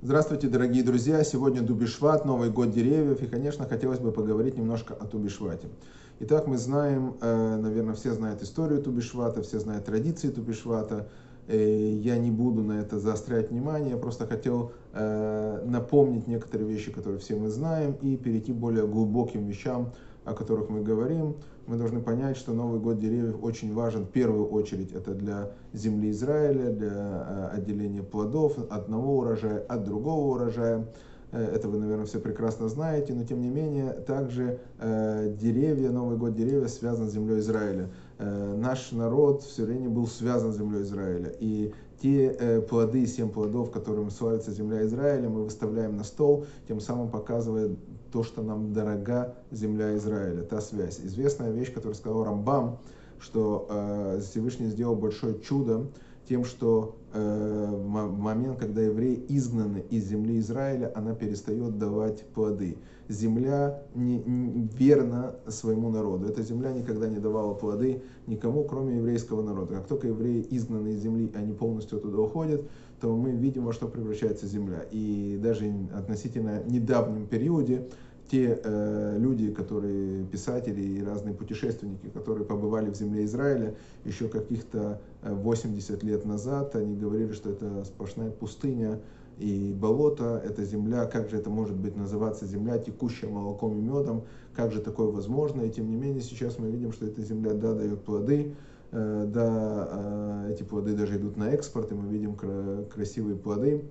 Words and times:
Здравствуйте, 0.00 0.46
дорогие 0.46 0.84
друзья! 0.84 1.24
Сегодня 1.24 1.60
Дубишват, 1.60 2.24
Новый 2.24 2.50
год 2.50 2.70
деревьев, 2.70 3.20
и, 3.20 3.26
конечно, 3.26 3.66
хотелось 3.66 3.98
бы 3.98 4.12
поговорить 4.12 4.56
немножко 4.56 4.94
о 4.94 5.06
Тубишвате. 5.06 5.66
Итак, 6.20 6.46
мы 6.46 6.56
знаем, 6.56 7.16
э, 7.20 7.56
наверное, 7.56 7.96
все 7.96 8.12
знают 8.12 8.40
историю 8.40 8.80
Тубишвата, 8.80 9.42
все 9.42 9.58
знают 9.58 9.86
традиции 9.86 10.28
Тубишвата. 10.28 11.08
Э, 11.48 11.90
я 11.94 12.16
не 12.16 12.30
буду 12.30 12.62
на 12.62 12.74
это 12.74 13.00
заострять 13.00 13.50
внимание, 13.50 13.90
я 13.90 13.96
просто 13.96 14.28
хотел 14.28 14.70
э, 14.92 15.64
напомнить 15.66 16.28
некоторые 16.28 16.68
вещи, 16.68 16.92
которые 16.92 17.18
все 17.18 17.34
мы 17.34 17.48
знаем, 17.48 17.96
и 18.00 18.16
перейти 18.16 18.52
к 18.52 18.56
более 18.56 18.86
глубоким 18.86 19.46
вещам, 19.46 19.92
о 20.24 20.32
которых 20.32 20.68
мы 20.68 20.80
говорим, 20.80 21.34
мы 21.68 21.76
должны 21.76 22.00
понять, 22.00 22.38
что 22.38 22.54
Новый 22.54 22.80
год 22.80 22.98
деревьев 22.98 23.36
очень 23.42 23.74
важен 23.74 24.04
в 24.04 24.10
первую 24.10 24.48
очередь. 24.48 24.92
Это 24.92 25.12
для 25.14 25.52
земли 25.74 26.10
Израиля, 26.10 26.70
для 26.72 27.50
э, 27.52 27.56
отделения 27.56 28.02
плодов 28.02 28.56
одного 28.70 29.18
урожая 29.18 29.60
от 29.60 29.84
другого 29.84 30.34
урожая. 30.34 30.88
Э, 31.30 31.44
это 31.54 31.68
вы, 31.68 31.78
наверное, 31.78 32.06
все 32.06 32.20
прекрасно 32.20 32.68
знаете, 32.68 33.12
но 33.12 33.24
тем 33.24 33.42
не 33.42 33.50
менее, 33.50 33.92
также 33.92 34.60
э, 34.78 35.34
деревья, 35.38 35.90
Новый 35.90 36.16
год 36.16 36.34
деревьев 36.34 36.70
связан 36.70 37.08
с 37.08 37.12
землей 37.12 37.40
Израиля. 37.40 37.90
Наш 38.18 38.90
народ 38.90 39.42
все 39.42 39.64
время 39.64 39.90
был 39.90 40.08
связан 40.08 40.52
с 40.52 40.56
землей 40.56 40.82
Израиля. 40.82 41.32
И 41.38 41.72
те 42.00 42.28
э, 42.28 42.60
плоды, 42.60 43.06
семь 43.06 43.28
плодов, 43.28 43.70
которыми 43.70 44.10
славится 44.10 44.52
земля 44.52 44.84
Израиля, 44.86 45.28
мы 45.28 45.44
выставляем 45.44 45.96
на 45.96 46.04
стол, 46.04 46.46
тем 46.68 46.80
самым 46.80 47.10
показывая 47.10 47.70
то, 48.12 48.22
что 48.22 48.42
нам 48.42 48.72
дорога 48.72 49.34
земля 49.50 49.96
Израиля, 49.96 50.42
та 50.42 50.60
связь. 50.60 51.00
Известная 51.00 51.50
вещь, 51.50 51.72
которую 51.72 51.94
сказал 51.94 52.24
Рамбам, 52.24 52.78
что 53.20 53.66
э, 53.68 54.20
Всевышний 54.22 54.66
сделал 54.68 54.94
большое 54.94 55.40
чудо 55.40 55.86
тем, 56.28 56.44
что 56.44 56.96
э, 57.12 57.70
в 57.72 58.18
момент, 58.18 58.58
когда 58.58 58.82
евреи 58.82 59.24
изгнаны 59.28 59.84
из 59.90 60.04
земли 60.04 60.38
Израиля, 60.38 60.92
она 60.94 61.14
перестает 61.14 61.78
давать 61.78 62.24
плоды. 62.34 62.76
Земля 63.08 63.82
не, 63.94 64.18
не 64.18 64.68
верна 64.78 65.36
своему 65.46 65.90
народу. 65.90 66.26
Эта 66.26 66.42
земля 66.42 66.72
никогда 66.72 67.08
не 67.08 67.18
давала 67.18 67.54
плоды 67.54 68.02
никому, 68.26 68.64
кроме 68.64 68.96
еврейского 68.96 69.42
народа. 69.42 69.76
Как 69.76 69.86
только 69.86 70.08
евреи 70.08 70.46
изгнаны 70.50 70.88
из 70.88 71.00
земли, 71.00 71.30
они 71.34 71.54
полностью 71.54 71.98
туда 71.98 72.18
уходят, 72.18 72.68
то 73.00 73.16
мы 73.16 73.30
видим, 73.30 73.64
во 73.64 73.72
что 73.72 73.88
превращается 73.88 74.46
земля. 74.46 74.84
И 74.90 75.38
даже 75.42 75.72
относительно 75.94 76.62
недавнем 76.66 77.26
периоде 77.26 77.88
те 78.30 78.60
э, 78.62 79.16
люди, 79.18 79.50
которые 79.52 80.24
писатели 80.26 80.80
и 80.80 81.02
разные 81.02 81.34
путешественники, 81.34 82.08
которые 82.08 82.44
побывали 82.44 82.90
в 82.90 82.94
земле 82.94 83.24
Израиля 83.24 83.74
еще 84.04 84.28
каких-то 84.28 85.00
80 85.22 86.02
э, 86.02 86.06
лет 86.06 86.24
назад, 86.24 86.76
они 86.76 86.96
говорили, 86.96 87.32
что 87.32 87.50
это 87.50 87.84
сплошная 87.84 88.30
пустыня 88.30 89.00
и 89.38 89.72
болото, 89.72 90.42
это 90.44 90.64
земля, 90.64 91.06
как 91.06 91.30
же 91.30 91.36
это 91.36 91.48
может 91.48 91.76
быть 91.76 91.96
называться 91.96 92.44
земля, 92.44 92.78
текущая 92.78 93.28
молоком 93.28 93.78
и 93.78 93.80
медом, 93.80 94.24
как 94.54 94.72
же 94.72 94.80
такое 94.80 95.08
возможно, 95.08 95.62
и 95.62 95.70
тем 95.70 95.88
не 95.88 95.96
менее 95.96 96.20
сейчас 96.20 96.58
мы 96.58 96.70
видим, 96.70 96.92
что 96.92 97.06
эта 97.06 97.22
земля, 97.22 97.54
да, 97.54 97.74
дает 97.74 98.02
плоды, 98.02 98.54
э, 98.90 99.24
да, 99.26 99.88
э, 99.90 100.52
эти 100.52 100.64
плоды 100.64 100.94
даже 100.94 101.16
идут 101.16 101.36
на 101.36 101.50
экспорт, 101.50 101.92
и 101.92 101.94
мы 101.94 102.12
видим 102.12 102.36
красивые 102.92 103.36
плоды, 103.36 103.84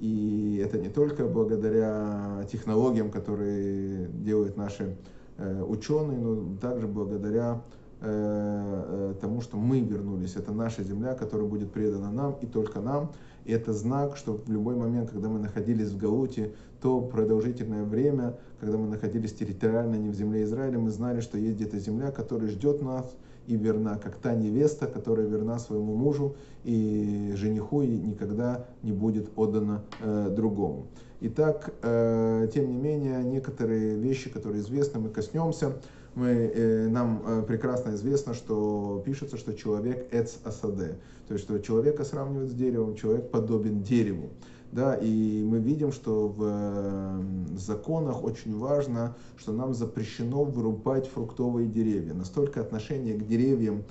и 0.00 0.60
это 0.64 0.78
не 0.78 0.88
только 0.88 1.26
благодаря 1.26 2.46
технологиям, 2.50 3.10
которые 3.10 4.06
делают 4.08 4.56
наши 4.56 4.96
э, 5.38 5.62
ученые, 5.62 6.18
но 6.18 6.56
также 6.58 6.86
благодаря 6.86 7.62
э, 8.00 8.06
э, 8.06 9.14
тому, 9.20 9.40
что 9.40 9.56
мы 9.56 9.80
вернулись. 9.80 10.36
Это 10.36 10.52
наша 10.52 10.82
земля, 10.82 11.14
которая 11.14 11.46
будет 11.46 11.72
предана 11.72 12.10
нам 12.10 12.36
и 12.40 12.46
только 12.46 12.80
нам. 12.80 13.12
И 13.44 13.52
это 13.52 13.72
знак, 13.72 14.16
что 14.16 14.34
в 14.34 14.50
любой 14.50 14.74
момент, 14.74 15.10
когда 15.10 15.28
мы 15.28 15.38
находились 15.38 15.90
в 15.90 15.98
Галуте, 15.98 16.52
то 16.80 17.00
продолжительное 17.00 17.84
время, 17.84 18.36
когда 18.60 18.78
мы 18.78 18.88
находились 18.88 19.32
территориально 19.32 19.96
не 19.96 20.10
в 20.10 20.14
земле 20.14 20.44
Израиля, 20.44 20.78
мы 20.78 20.90
знали, 20.90 21.20
что 21.20 21.38
есть 21.38 21.56
где-то 21.56 21.78
земля, 21.78 22.10
которая 22.10 22.48
ждет 22.48 22.82
нас, 22.82 23.14
и 23.46 23.56
верна, 23.56 23.96
как 23.96 24.16
та 24.16 24.34
невеста, 24.34 24.86
которая 24.86 25.26
верна 25.26 25.58
своему 25.58 25.94
мужу 25.94 26.36
и 26.64 27.32
жениху 27.36 27.82
и 27.82 27.88
никогда 27.88 28.66
не 28.82 28.92
будет 28.92 29.30
отдана 29.36 29.82
э, 30.00 30.30
другому. 30.34 30.86
Итак, 31.20 31.72
э, 31.82 32.48
тем 32.52 32.68
не 32.68 32.76
менее, 32.76 33.22
некоторые 33.24 33.96
вещи, 33.96 34.28
которые 34.30 34.60
известны, 34.60 35.00
мы 35.00 35.08
коснемся. 35.08 35.72
Мы, 36.14 36.28
э, 36.28 36.88
нам 36.88 37.22
э, 37.26 37.42
прекрасно 37.42 37.94
известно, 37.94 38.34
что 38.34 39.02
пишется, 39.04 39.36
что 39.36 39.52
человек 39.52 40.06
эц 40.12 40.36
асаде, 40.44 40.98
то 41.26 41.34
есть 41.34 41.44
что 41.44 41.58
человека 41.58 42.04
сравнивают 42.04 42.50
с 42.50 42.54
деревом, 42.54 42.94
человек 42.94 43.30
подобен 43.30 43.82
дереву. 43.82 44.28
Да, 44.70 44.96
и 44.96 45.42
мы 45.44 45.58
видим, 45.58 45.92
что 45.92 46.28
в 46.28 47.22
законах 47.64 48.22
очень 48.22 48.56
важно, 48.56 49.16
что 49.36 49.52
нам 49.52 49.74
запрещено 49.74 50.44
вырубать 50.44 51.08
фруктовые 51.08 51.68
деревья. 51.68 52.14
Настолько 52.14 52.60
отношение 52.60 53.14
к 53.14 53.26
деревьям 53.26 53.84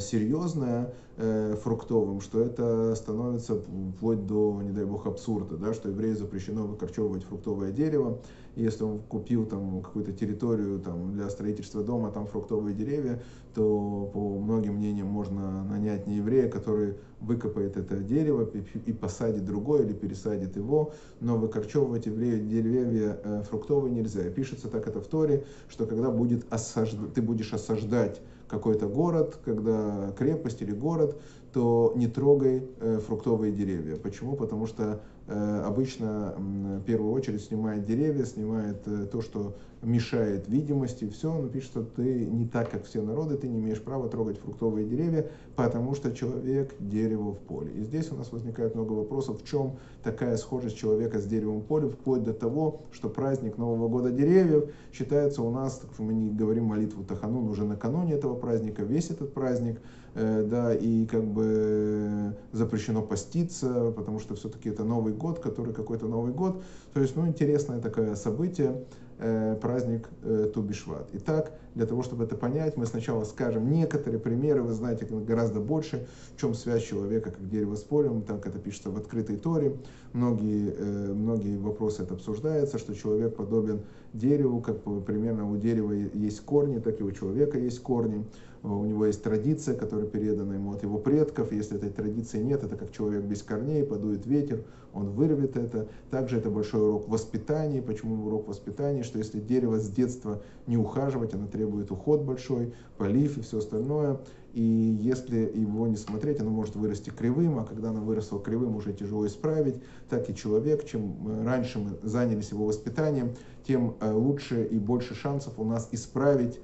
серьезное 0.00 0.92
э, 1.16 1.56
фруктовым, 1.62 2.20
что 2.20 2.40
это 2.40 2.94
становится 2.94 3.56
вплоть 3.96 4.26
до, 4.26 4.60
не 4.62 4.70
дай 4.70 4.84
бог, 4.84 5.06
абсурда, 5.06 5.56
да, 5.56 5.74
что 5.74 5.88
еврею 5.88 6.16
запрещено 6.16 6.66
выкорчевывать 6.66 7.24
фруктовое 7.24 7.72
дерево. 7.72 8.18
если 8.54 8.84
он 8.84 9.00
купил 9.00 9.46
там 9.46 9.82
какую-то 9.82 10.12
территорию 10.12 10.80
там, 10.80 11.12
для 11.12 11.28
строительства 11.28 11.82
дома, 11.82 12.10
там 12.10 12.26
фруктовые 12.26 12.74
деревья, 12.74 13.22
то 13.54 14.10
по 14.12 14.38
многим 14.38 14.74
мнениям 14.74 15.06
можно 15.06 15.64
нанять 15.64 16.06
не 16.06 16.16
еврея, 16.16 16.50
который 16.50 16.96
выкопает 17.20 17.76
это 17.76 17.96
дерево 17.98 18.48
и 18.86 18.92
посадит 18.92 19.44
другое 19.44 19.84
или 19.84 19.94
пересадит 19.94 20.56
его, 20.56 20.92
но 21.20 21.36
выкорчевывать 21.36 22.06
еврею 22.06 22.46
деревья 22.46 23.18
э, 23.22 23.42
фруктовые 23.48 23.94
нельзя. 23.94 24.28
Пишется 24.30 24.68
так 24.68 24.86
это 24.86 25.00
в 25.00 25.06
Торе, 25.06 25.44
что 25.68 25.86
когда 25.86 26.10
будет 26.10 26.44
осажд... 26.50 26.96
ты 27.14 27.22
будешь 27.22 27.52
осаждать 27.52 28.20
какой-то 28.48 28.86
город, 28.86 29.38
когда 29.44 30.12
крепость 30.18 30.62
или 30.62 30.72
город, 30.72 31.20
то 31.52 31.92
не 31.96 32.06
трогай 32.06 32.68
э, 32.80 33.00
фруктовые 33.06 33.52
деревья. 33.52 33.96
Почему? 33.96 34.36
Потому 34.36 34.66
что 34.66 35.00
обычно 35.28 36.34
в 36.36 36.82
первую 36.82 37.12
очередь 37.12 37.42
снимает 37.42 37.84
деревья, 37.84 38.24
снимает 38.24 38.86
э, 38.86 39.06
то, 39.10 39.20
что 39.20 39.56
мешает 39.82 40.48
видимости, 40.48 41.08
все, 41.08 41.32
но 41.32 41.48
пишет, 41.48 41.70
что 41.70 41.82
ты 41.82 42.26
не 42.26 42.46
так, 42.46 42.70
как 42.70 42.84
все 42.84 43.02
народы, 43.02 43.36
ты 43.36 43.48
не 43.48 43.58
имеешь 43.58 43.82
права 43.82 44.08
трогать 44.08 44.38
фруктовые 44.38 44.86
деревья, 44.86 45.28
потому 45.54 45.94
что 45.94 46.12
человек– 46.12 46.74
дерево 46.78 47.32
в 47.32 47.38
поле. 47.38 47.72
И 47.72 47.82
здесь 47.82 48.10
у 48.10 48.16
нас 48.16 48.32
возникает 48.32 48.74
много 48.74 48.92
вопросов, 48.92 49.42
в 49.42 49.46
чем 49.46 49.76
такая 50.02 50.36
схожесть 50.36 50.76
человека 50.76 51.20
с 51.20 51.26
деревом 51.26 51.60
в 51.60 51.64
поле, 51.64 51.88
вплоть 51.88 52.22
до 52.22 52.32
того, 52.32 52.82
что 52.92 53.08
праздник 53.08 53.58
Нового 53.58 53.88
года 53.88 54.10
деревьев 54.10 54.70
считается 54.92 55.42
у 55.42 55.50
нас, 55.50 55.82
мы 55.98 56.14
не 56.14 56.30
говорим 56.30 56.64
молитву 56.64 57.04
Таханун 57.04 57.48
уже 57.48 57.64
накануне 57.64 58.14
этого 58.14 58.34
праздника, 58.34 58.82
весь 58.82 59.10
этот 59.10 59.34
праздник, 59.34 59.80
да, 60.16 60.74
и 60.74 61.04
как 61.06 61.24
бы 61.24 62.34
запрещено 62.52 63.02
поститься, 63.02 63.92
потому 63.94 64.18
что 64.18 64.34
все-таки 64.34 64.70
это 64.70 64.82
Новый 64.82 65.12
год, 65.12 65.40
который 65.40 65.74
какой-то 65.74 66.06
Новый 66.06 66.32
год. 66.32 66.62
То 66.94 67.00
есть, 67.00 67.16
ну, 67.16 67.26
интересное 67.26 67.80
такое 67.80 68.14
событие. 68.14 68.84
Э, 69.18 69.56
праздник 69.62 70.10
э, 70.24 70.50
Тубишват. 70.52 71.08
Итак, 71.14 71.52
для 71.74 71.86
того, 71.86 72.02
чтобы 72.02 72.24
это 72.24 72.36
понять, 72.36 72.76
мы 72.76 72.84
сначала 72.84 73.24
скажем 73.24 73.72
некоторые 73.72 74.20
примеры, 74.20 74.60
вы 74.60 74.74
знаете 74.74 75.06
гораздо 75.06 75.58
больше, 75.58 76.06
в 76.36 76.40
чем 76.40 76.52
связь 76.52 76.82
человека 76.84 77.30
как 77.30 77.48
дерево 77.48 77.76
с 77.76 77.82
полем, 77.82 78.20
так 78.20 78.46
это 78.46 78.58
пишется 78.58 78.90
в 78.90 78.96
открытой 78.98 79.38
торе. 79.38 79.74
Многие, 80.12 80.70
э, 80.70 81.14
многие 81.14 81.56
вопросы 81.56 82.02
это 82.02 82.12
обсуждается, 82.12 82.76
что 82.76 82.94
человек 82.94 83.36
подобен 83.36 83.80
дереву, 84.12 84.60
как 84.60 84.82
примерно 85.06 85.50
у 85.50 85.56
дерева 85.56 85.92
есть 85.92 86.40
корни, 86.42 86.78
так 86.78 87.00
и 87.00 87.02
у 87.02 87.10
человека 87.10 87.58
есть 87.58 87.80
корни. 87.80 88.26
У 88.66 88.84
него 88.84 89.06
есть 89.06 89.22
традиция, 89.22 89.76
которая 89.76 90.06
передана 90.06 90.54
ему 90.54 90.72
от 90.72 90.82
его 90.82 90.98
предков. 90.98 91.52
Если 91.52 91.76
этой 91.76 91.90
традиции 91.90 92.42
нет, 92.42 92.64
это 92.64 92.76
как 92.76 92.90
человек 92.90 93.22
без 93.22 93.42
корней, 93.42 93.84
подует 93.84 94.26
ветер, 94.26 94.64
он 94.92 95.10
вырвет 95.10 95.56
это. 95.56 95.86
Также 96.10 96.38
это 96.38 96.50
большой 96.50 96.80
урок 96.80 97.08
воспитания. 97.08 97.80
Почему 97.80 98.26
урок 98.26 98.48
воспитания? 98.48 99.04
Что 99.04 99.18
если 99.18 99.38
дерево 99.38 99.78
с 99.78 99.88
детства 99.88 100.42
не 100.66 100.76
ухаживать, 100.76 101.32
оно 101.32 101.46
требует 101.46 101.92
уход 101.92 102.22
большой, 102.22 102.72
полив 102.98 103.38
и 103.38 103.42
все 103.42 103.58
остальное. 103.58 104.18
И 104.52 104.62
если 104.62 105.52
его 105.54 105.86
не 105.86 105.96
смотреть, 105.96 106.40
оно 106.40 106.50
может 106.50 106.74
вырасти 106.74 107.10
кривым, 107.10 107.58
а 107.58 107.64
когда 107.64 107.90
оно 107.90 108.00
выросло 108.00 108.40
кривым, 108.40 108.74
уже 108.74 108.94
тяжело 108.94 109.26
исправить. 109.26 109.76
Так 110.08 110.28
и 110.28 110.34
человек, 110.34 110.84
чем 110.86 111.44
раньше 111.44 111.78
мы 111.78 111.98
занялись 112.02 112.50
его 112.50 112.64
воспитанием, 112.64 113.34
тем 113.64 113.94
э, 114.00 114.10
лучше 114.10 114.64
и 114.64 114.78
больше 114.78 115.14
шансов 115.14 115.52
у 115.58 115.64
нас 115.64 115.88
исправить 115.92 116.56
э, 116.56 116.60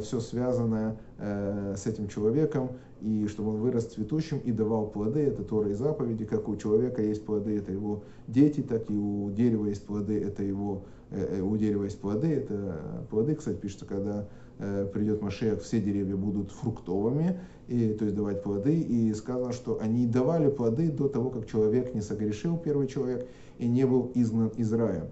все 0.00 0.20
связанное 0.20 0.96
э, 1.18 1.74
с 1.76 1.86
этим 1.86 2.08
человеком, 2.08 2.70
и 3.00 3.26
чтобы 3.26 3.50
он 3.50 3.56
вырос 3.56 3.86
цветущим 3.86 4.38
и 4.38 4.52
давал 4.52 4.86
плоды, 4.86 5.20
это 5.20 5.42
Тора 5.42 5.70
и 5.70 5.74
заповеди, 5.74 6.24
как 6.24 6.48
у 6.48 6.56
человека 6.56 7.02
есть 7.02 7.24
плоды, 7.24 7.58
это 7.58 7.72
его 7.72 8.04
дети, 8.28 8.62
так 8.62 8.90
и 8.90 8.94
у 8.94 9.30
дерева 9.30 9.66
есть 9.66 9.84
плоды, 9.84 10.18
это 10.22 10.42
его, 10.42 10.84
у 11.42 11.56
дерева 11.56 11.84
есть 11.84 12.00
плоды, 12.00 12.28
это 12.28 13.06
плоды, 13.10 13.34
кстати, 13.34 13.56
пишется, 13.56 13.84
когда 13.84 14.26
э, 14.58 14.88
придет 14.92 15.20
Машех, 15.20 15.60
все 15.62 15.80
деревья 15.80 16.16
будут 16.16 16.50
фруктовыми, 16.50 17.40
и, 17.68 17.92
то 17.94 18.04
есть 18.04 18.16
давать 18.16 18.42
плоды. 18.42 18.78
И 18.78 19.12
сказано, 19.14 19.52
что 19.52 19.80
они 19.80 20.06
давали 20.06 20.48
плоды 20.50 20.90
до 20.90 21.08
того, 21.08 21.30
как 21.30 21.46
человек 21.46 21.94
не 21.94 22.00
согрешил, 22.00 22.56
первый 22.56 22.86
человек, 22.86 23.28
и 23.58 23.66
не 23.66 23.84
был 23.84 24.10
изгнан 24.14 24.48
из 24.48 24.72
рая. 24.72 25.10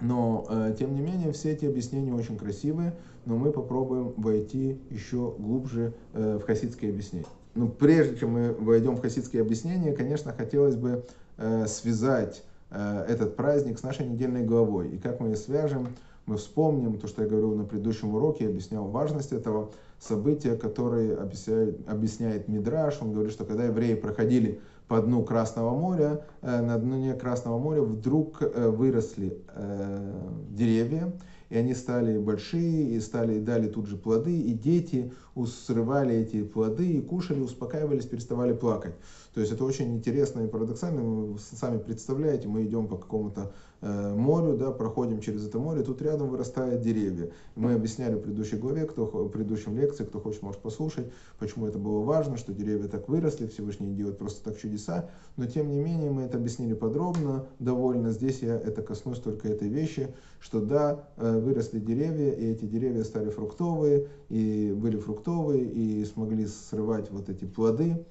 Но, 0.00 0.46
э, 0.48 0.74
тем 0.78 0.94
не 0.94 1.00
менее, 1.00 1.32
все 1.32 1.52
эти 1.52 1.64
объяснения 1.64 2.12
очень 2.12 2.36
красивые, 2.36 2.94
но 3.24 3.36
мы 3.36 3.50
попробуем 3.50 4.12
войти 4.16 4.78
еще 4.90 5.34
глубже 5.38 5.94
э, 6.12 6.38
в 6.40 6.46
хасидское 6.46 6.90
объяснение. 6.90 7.28
Но 7.54 7.68
прежде 7.68 8.16
чем 8.18 8.32
мы 8.32 8.52
войдем 8.52 8.96
в 8.96 9.00
хасидские 9.00 9.42
объяснения, 9.42 9.92
конечно, 9.92 10.32
хотелось 10.32 10.76
бы 10.76 11.04
э, 11.38 11.66
связать 11.66 12.44
этот 12.68 13.36
праздник 13.36 13.78
с 13.78 13.84
нашей 13.84 14.04
недельной 14.06 14.44
главой. 14.44 14.88
И 14.88 14.98
как 14.98 15.20
мы 15.20 15.28
ее 15.28 15.36
свяжем, 15.36 15.86
мы 16.26 16.36
вспомним 16.36 16.98
то, 16.98 17.06
что 17.06 17.22
я 17.22 17.28
говорил 17.28 17.54
на 17.54 17.64
предыдущем 17.64 18.12
уроке, 18.12 18.48
объяснял 18.48 18.86
важность 18.88 19.32
этого 19.32 19.70
события, 20.00 20.56
которое 20.56 21.16
объясняет, 21.16 21.88
объясняет 21.88 22.48
Мидраш. 22.48 22.98
Он 23.00 23.12
говорит, 23.12 23.32
что 23.32 23.44
когда 23.44 23.66
евреи 23.66 23.94
проходили 23.94 24.60
по 24.88 25.00
дну 25.00 25.24
Красного 25.24 25.76
моря, 25.76 26.24
э, 26.42 26.60
на 26.60 26.78
дне 26.78 27.14
Красного 27.14 27.58
моря 27.58 27.82
вдруг 27.82 28.40
э, 28.40 28.68
выросли 28.68 29.38
э, 29.54 30.12
деревья, 30.50 31.12
и 31.48 31.56
они 31.56 31.74
стали 31.74 32.18
большие, 32.18 32.90
и 32.90 33.00
стали, 33.00 33.40
дали 33.40 33.68
тут 33.68 33.86
же 33.86 33.96
плоды, 33.96 34.40
и 34.40 34.52
дети 34.52 35.12
срывали 35.44 36.14
эти 36.14 36.42
плоды 36.42 36.92
и 36.92 37.02
кушали, 37.02 37.40
успокаивались, 37.40 38.06
переставали 38.06 38.54
плакать. 38.54 38.94
То 39.36 39.40
есть 39.40 39.52
это 39.52 39.64
очень 39.64 39.94
интересно 39.94 40.40
и 40.40 40.46
парадоксально. 40.48 41.02
Вы 41.02 41.38
сами 41.38 41.76
представляете, 41.76 42.48
мы 42.48 42.64
идем 42.64 42.88
по 42.88 42.96
какому-то 42.96 43.52
э, 43.82 44.14
морю, 44.14 44.56
да, 44.56 44.70
проходим 44.70 45.20
через 45.20 45.46
это 45.46 45.58
море, 45.58 45.82
тут 45.82 46.00
рядом 46.00 46.30
вырастают 46.30 46.80
деревья. 46.80 47.30
Мы 47.54 47.74
объясняли 47.74 48.14
в 48.14 48.20
предыдущей 48.20 48.56
главе, 48.56 48.86
кто, 48.86 49.04
в 49.04 49.28
предыдущем 49.28 49.76
лекции, 49.76 50.04
кто 50.04 50.20
хочет, 50.20 50.40
может 50.40 50.62
послушать, 50.62 51.12
почему 51.38 51.66
это 51.66 51.78
было 51.78 52.02
важно, 52.02 52.38
что 52.38 52.54
деревья 52.54 52.88
так 52.88 53.10
выросли, 53.10 53.46
Всевышний 53.46 53.94
делает 53.94 54.16
просто 54.16 54.42
так 54.42 54.58
чудеса. 54.58 55.10
Но 55.36 55.44
тем 55.44 55.70
не 55.70 55.80
менее 55.80 56.10
мы 56.10 56.22
это 56.22 56.38
объяснили 56.38 56.72
подробно, 56.72 57.44
довольно. 57.58 58.12
Здесь 58.12 58.40
я 58.40 58.54
это 58.56 58.80
коснусь 58.80 59.18
только 59.18 59.48
этой 59.48 59.68
вещи, 59.68 60.14
что 60.40 60.62
да, 60.62 61.04
э, 61.18 61.38
выросли 61.38 61.78
деревья, 61.78 62.32
и 62.32 62.52
эти 62.52 62.64
деревья 62.64 63.04
стали 63.04 63.28
фруктовые, 63.28 64.08
и 64.30 64.74
были 64.74 64.96
фруктовые, 64.96 65.25
и 65.26 66.04
смогли 66.04 66.46
срывать 66.46 67.10
вот 67.10 67.28
эти 67.28 67.44
плоды. 67.44 68.04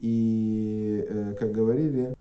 И, 0.00 1.04
э, 1.08 1.34
как 1.38 1.52
говорили 1.52 2.14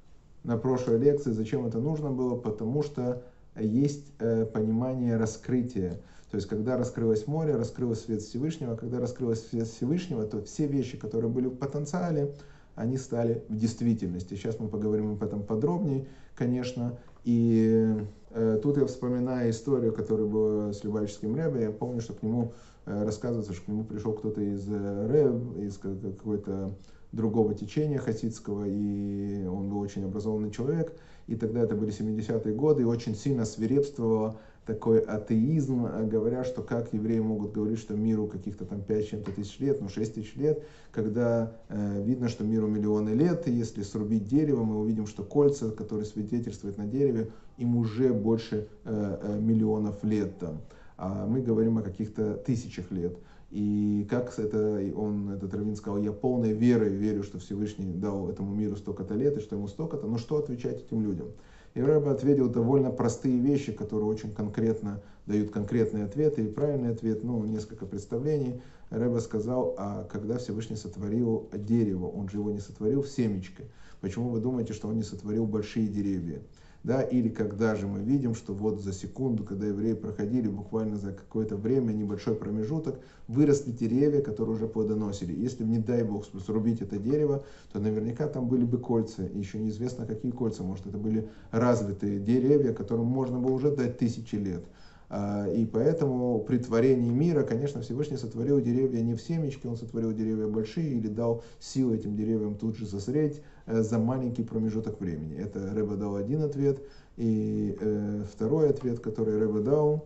на 0.44 0.58
прошлой 0.58 0.98
лекции, 1.00 1.32
зачем 1.32 1.66
это 1.66 1.80
нужно 1.80 2.12
было? 2.12 2.36
Потому 2.36 2.84
что 2.84 3.24
есть 3.58 4.06
э, 4.20 4.46
понимание 4.46 5.18
раскрытия. 5.18 6.00
То 6.32 6.36
есть, 6.36 6.48
когда 6.48 6.78
раскрылось 6.78 7.26
море, 7.26 7.56
раскрылось 7.56 8.04
свет 8.04 8.22
Всевышнего, 8.22 8.76
когда 8.76 9.00
раскрылось 9.00 9.48
свет 9.48 9.68
Всевышнего, 9.68 10.26
то 10.26 10.42
все 10.42 10.68
вещи, 10.68 10.98
которые 10.98 11.32
были 11.32 11.48
в 11.48 11.56
потенциале, 11.56 12.34
они 12.76 12.98
стали 12.98 13.44
в 13.50 13.58
действительности. 13.58 14.36
Сейчас 14.36 14.60
мы 14.60 14.68
поговорим 14.68 15.14
об 15.14 15.24
этом 15.24 15.44
подробнее, 15.44 16.06
конечно. 16.36 16.98
И 17.24 17.96
э, 18.30 18.60
тут 18.62 18.78
я 18.78 18.86
вспоминаю 18.86 19.50
историю, 19.50 19.92
которая 19.92 20.28
была 20.28 20.72
с 20.72 20.84
Любавическим 20.84 21.36
Рэбе. 21.36 21.64
Я 21.64 21.72
помню, 21.72 22.00
что 22.02 22.14
к 22.14 22.24
нему 22.24 22.54
рассказывается, 22.90 23.54
что 23.54 23.64
к 23.64 23.68
нему 23.68 23.84
пришел 23.84 24.14
кто-то 24.14 24.42
из 24.42 24.68
э, 24.70 25.08
Рэб, 25.08 25.58
из 25.58 25.78
какой-то 25.78 26.76
другого 27.12 27.54
течения 27.54 27.98
хасидского, 27.98 28.66
и 28.68 29.46
он 29.46 29.70
был 29.70 29.80
очень 29.80 30.06
образованный 30.06 30.52
человек. 30.52 30.94
И 31.28 31.36
тогда 31.36 31.62
это 31.62 31.76
были 31.76 31.92
70-е 31.92 32.54
годы, 32.56 32.82
и 32.82 32.86
очень 32.86 33.16
сильно 33.16 33.46
свирепствовало 33.46 34.38
такой 34.66 35.00
атеизм, 35.00 36.08
говоря, 36.10 36.44
что 36.44 36.62
как 36.62 36.94
евреи 36.94 37.20
могут 37.20 37.52
говорить, 37.54 37.80
что 37.80 37.96
миру 37.96 38.28
каких-то 38.28 38.66
там 38.66 38.82
5 38.82 39.10
чем-то 39.10 39.32
тысяч 39.32 39.60
лет, 39.60 39.82
ну 39.82 39.90
6 39.90 40.14
тысяч 40.14 40.36
лет, 40.36 40.64
когда 40.92 41.54
э, 41.70 42.04
видно, 42.04 42.30
что 42.30 42.44
миру 42.44 42.68
миллионы 42.68 43.10
лет, 43.10 43.48
и 43.48 43.52
если 43.52 43.82
срубить 43.82 44.28
дерево, 44.28 44.64
мы 44.64 44.80
увидим, 44.80 45.08
что 45.08 45.24
кольца, 45.24 45.72
которые 45.72 46.06
свидетельствуют 46.06 46.78
на 46.78 46.86
дереве, 46.86 47.32
им 47.58 47.78
уже 47.78 48.14
больше 48.14 48.68
э, 48.86 49.18
э, 49.22 49.40
миллионов 49.40 50.04
лет 50.04 50.38
там. 50.38 50.62
А 51.02 51.26
мы 51.26 51.42
говорим 51.42 51.78
о 51.78 51.82
каких-то 51.82 52.34
тысячах 52.34 52.92
лет. 52.92 53.18
И 53.52 54.06
как 54.10 54.38
это, 54.38 54.82
он, 54.98 55.30
этот 55.30 55.54
Равин 55.54 55.78
сказал, 55.78 56.02
я 56.02 56.12
полной 56.12 56.52
верой 56.52 56.90
верю, 56.90 57.24
что 57.24 57.40
Всевышний 57.40 57.94
дал 57.94 58.30
этому 58.30 58.54
миру 58.54 58.76
столько-то 58.76 59.16
лет, 59.16 59.38
и 59.38 59.40
что 59.40 59.56
ему 59.56 59.70
столько-то, 59.70 60.08
но 60.08 60.18
что 60.18 60.38
отвечать 60.38 60.84
этим 60.84 61.02
людям? 61.02 61.30
И 61.74 61.82
Рэбе 61.82 62.10
ответил 62.10 62.50
довольно 62.50 62.92
простые 62.92 63.38
вещи, 63.38 63.72
которые 63.72 64.10
очень 64.10 64.36
конкретно 64.36 65.02
дают 65.26 65.52
конкретные 65.52 66.04
ответы. 66.04 66.44
И 66.44 66.48
правильный 66.48 66.92
ответ, 66.92 67.24
ну, 67.24 67.46
несколько 67.46 67.86
представлений. 67.86 68.62
Рэбе 68.90 69.22
сказал, 69.22 69.76
а 69.78 70.04
когда 70.04 70.38
Всевышний 70.38 70.76
сотворил 70.76 71.48
дерево, 71.54 72.08
он 72.08 72.28
же 72.28 72.40
его 72.40 72.52
не 72.52 72.60
сотворил 72.60 73.04
в 73.04 73.08
семечке. 73.08 73.64
Почему 74.02 74.30
вы 74.30 74.42
думаете, 74.42 74.74
что 74.74 74.90
он 74.90 74.98
не 74.98 75.04
сотворил 75.04 75.46
большие 75.46 75.88
деревья? 75.88 76.42
Да, 76.90 77.04
или 77.04 77.30
когда 77.30 77.76
же 77.76 77.86
мы 77.86 78.00
видим, 78.00 78.34
что 78.34 78.52
вот 78.52 78.82
за 78.82 78.94
секунду, 78.94 79.44
когда 79.44 79.68
евреи 79.68 79.94
проходили 79.94 80.48
буквально 80.48 80.98
за 80.98 81.12
какое-то 81.12 81.56
время, 81.56 81.92
небольшой 81.92 82.34
промежуток, 82.34 83.00
выросли 83.28 83.70
деревья, 83.70 84.22
которые 84.22 84.56
уже 84.56 84.68
плодоносили. 84.68 85.40
Если, 85.40 85.64
не 85.64 85.78
дай 85.78 86.02
бог, 86.02 86.26
срубить 86.44 86.82
это 86.82 86.98
дерево, 86.98 87.46
то 87.72 87.80
наверняка 87.80 88.28
там 88.28 88.48
были 88.48 88.64
бы 88.64 88.80
кольца, 88.80 89.24
и 89.24 89.38
еще 89.38 89.60
неизвестно, 89.60 90.08
какие 90.08 90.32
кольца, 90.32 90.64
может, 90.64 90.88
это 90.88 90.98
были 90.98 91.30
развитые 91.52 92.20
деревья, 92.20 92.74
которым 92.74 93.06
можно 93.06 93.38
было 93.38 93.52
уже 93.52 93.70
дать 93.70 94.00
тысячи 94.00 94.34
лет. 94.34 94.66
А, 95.10 95.48
и 95.48 95.66
поэтому 95.66 96.40
при 96.42 96.60
творении 96.60 97.10
мира, 97.10 97.44
конечно, 97.44 97.82
Всевышний 97.82 98.18
сотворил 98.18 98.62
деревья 98.62 99.02
не 99.02 99.16
в 99.16 99.22
семечке, 99.22 99.68
он 99.68 99.76
сотворил 99.76 100.14
деревья 100.14 100.46
большие 100.46 100.92
или 100.92 101.08
дал 101.08 101.44
силу 101.60 101.96
этим 101.96 102.16
деревьям 102.16 102.56
тут 102.56 102.78
же 102.78 102.86
созреть 102.86 103.42
э, 103.66 103.82
за 103.82 103.98
маленький 103.98 104.44
промежуток 104.44 105.02
времени. 105.02 105.36
Это 105.36 105.74
Рэба 105.74 105.96
дал 105.96 106.16
один 106.16 106.44
ответ. 106.44 106.84
И 107.18 107.76
э, 107.80 108.24
второй 108.32 108.70
ответ, 108.70 109.00
который 109.00 109.40
Рэба 109.40 109.62
дал, 109.62 110.06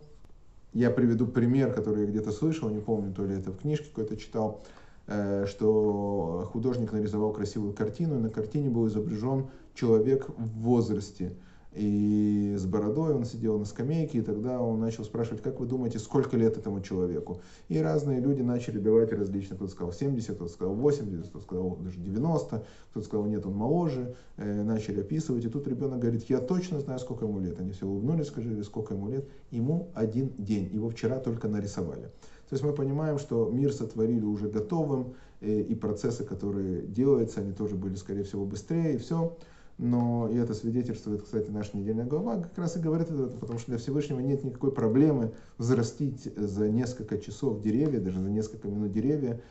я 0.71 0.89
приведу 0.89 1.27
пример, 1.27 1.73
который 1.73 2.03
я 2.03 2.07
где-то 2.07 2.31
слышал, 2.31 2.69
не 2.69 2.79
помню, 2.79 3.13
то 3.13 3.25
ли 3.25 3.35
это 3.35 3.51
в 3.51 3.57
книжке 3.57 3.89
какой-то 3.89 4.15
читал, 4.15 4.63
э, 5.07 5.45
что 5.49 6.49
художник 6.53 6.93
нарисовал 6.93 7.33
красивую 7.33 7.73
картину, 7.73 8.19
и 8.19 8.21
на 8.21 8.29
картине 8.29 8.69
был 8.69 8.87
изображен 8.87 9.47
человек 9.73 10.29
в 10.29 10.61
возрасте– 10.61 11.33
и 11.75 12.55
с 12.55 12.65
бородой 12.65 13.15
он 13.15 13.25
сидел 13.25 13.57
на 13.57 13.65
скамейке, 13.65 14.19
и 14.19 14.21
тогда 14.21 14.61
он 14.61 14.79
начал 14.79 15.03
спрашивать, 15.03 15.41
как 15.41 15.59
вы 15.59 15.65
думаете, 15.65 15.97
сколько 15.97 16.37
лет 16.37 16.55
этому 16.55 16.81
человеку? 16.81 17.41
И 17.67 17.79
разные 17.79 18.19
люди 18.19 18.41
начали 18.41 18.77
давать 18.77 19.11
различные, 19.11 19.55
кто-то 19.55 19.71
сказал 19.71 19.91
70, 19.91 20.35
кто-то 20.35 20.51
сказал 20.51 20.75
80, 20.75 21.29
кто-то 21.29 21.43
сказал 21.43 21.77
даже 21.77 21.99
90, 21.99 22.63
кто-то 22.91 23.05
сказал, 23.05 23.25
нет, 23.25 23.45
он 23.45 23.55
моложе, 23.55 24.15
э, 24.37 24.63
начали 24.63 25.01
описывать, 25.01 25.45
и 25.45 25.49
тут 25.49 25.67
ребенок 25.67 25.99
говорит, 25.99 26.29
я 26.29 26.39
точно 26.39 26.79
знаю, 26.79 26.99
сколько 26.99 27.25
ему 27.25 27.39
лет. 27.39 27.59
Они 27.59 27.71
все 27.71 27.87
улыбнулись, 27.87 28.27
сказали, 28.27 28.61
сколько 28.61 28.93
ему 28.93 29.09
лет. 29.09 29.27
Ему 29.49 29.89
один 29.95 30.31
день, 30.37 30.69
его 30.71 30.89
вчера 30.89 31.19
только 31.19 31.47
нарисовали. 31.47 32.03
То 32.49 32.55
есть 32.55 32.63
мы 32.63 32.73
понимаем, 32.73 33.17
что 33.17 33.49
мир 33.49 33.73
сотворили 33.73 34.23
уже 34.23 34.47
готовым, 34.47 35.15
э, 35.41 35.61
и 35.61 35.73
процессы, 35.73 36.23
которые 36.23 36.83
делаются, 36.83 37.41
они 37.41 37.51
тоже 37.51 37.73
были, 37.73 37.95
скорее 37.95 38.23
всего, 38.23 38.45
быстрее, 38.45 38.93
и 38.93 38.97
все 38.97 39.35
но 39.77 40.29
и 40.31 40.37
это 40.37 40.53
свидетельствует, 40.53 41.23
кстати, 41.23 41.49
наша 41.49 41.75
недельная 41.75 42.05
глава, 42.05 42.41
как 42.41 42.57
раз 42.57 42.77
и 42.77 42.79
говорит 42.79 43.09
это, 43.09 43.27
потому 43.37 43.59
что 43.59 43.71
для 43.71 43.79
Всевышнего 43.79 44.19
нет 44.19 44.43
никакой 44.43 44.71
проблемы 44.71 45.31
взрастить 45.57 46.31
за 46.35 46.69
несколько 46.69 47.17
часов 47.17 47.61
деревья, 47.61 47.99
даже 47.99 48.19
за 48.19 48.29
несколько 48.29 48.67
минут 48.67 48.91
деревья, 48.91 49.41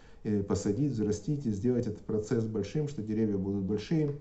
посадить, 0.46 0.92
взрастить 0.92 1.46
и 1.46 1.50
сделать 1.50 1.86
этот 1.86 2.00
процесс 2.02 2.44
большим, 2.44 2.88
что 2.88 3.02
деревья 3.02 3.36
будут 3.36 3.64
большие 3.64 4.16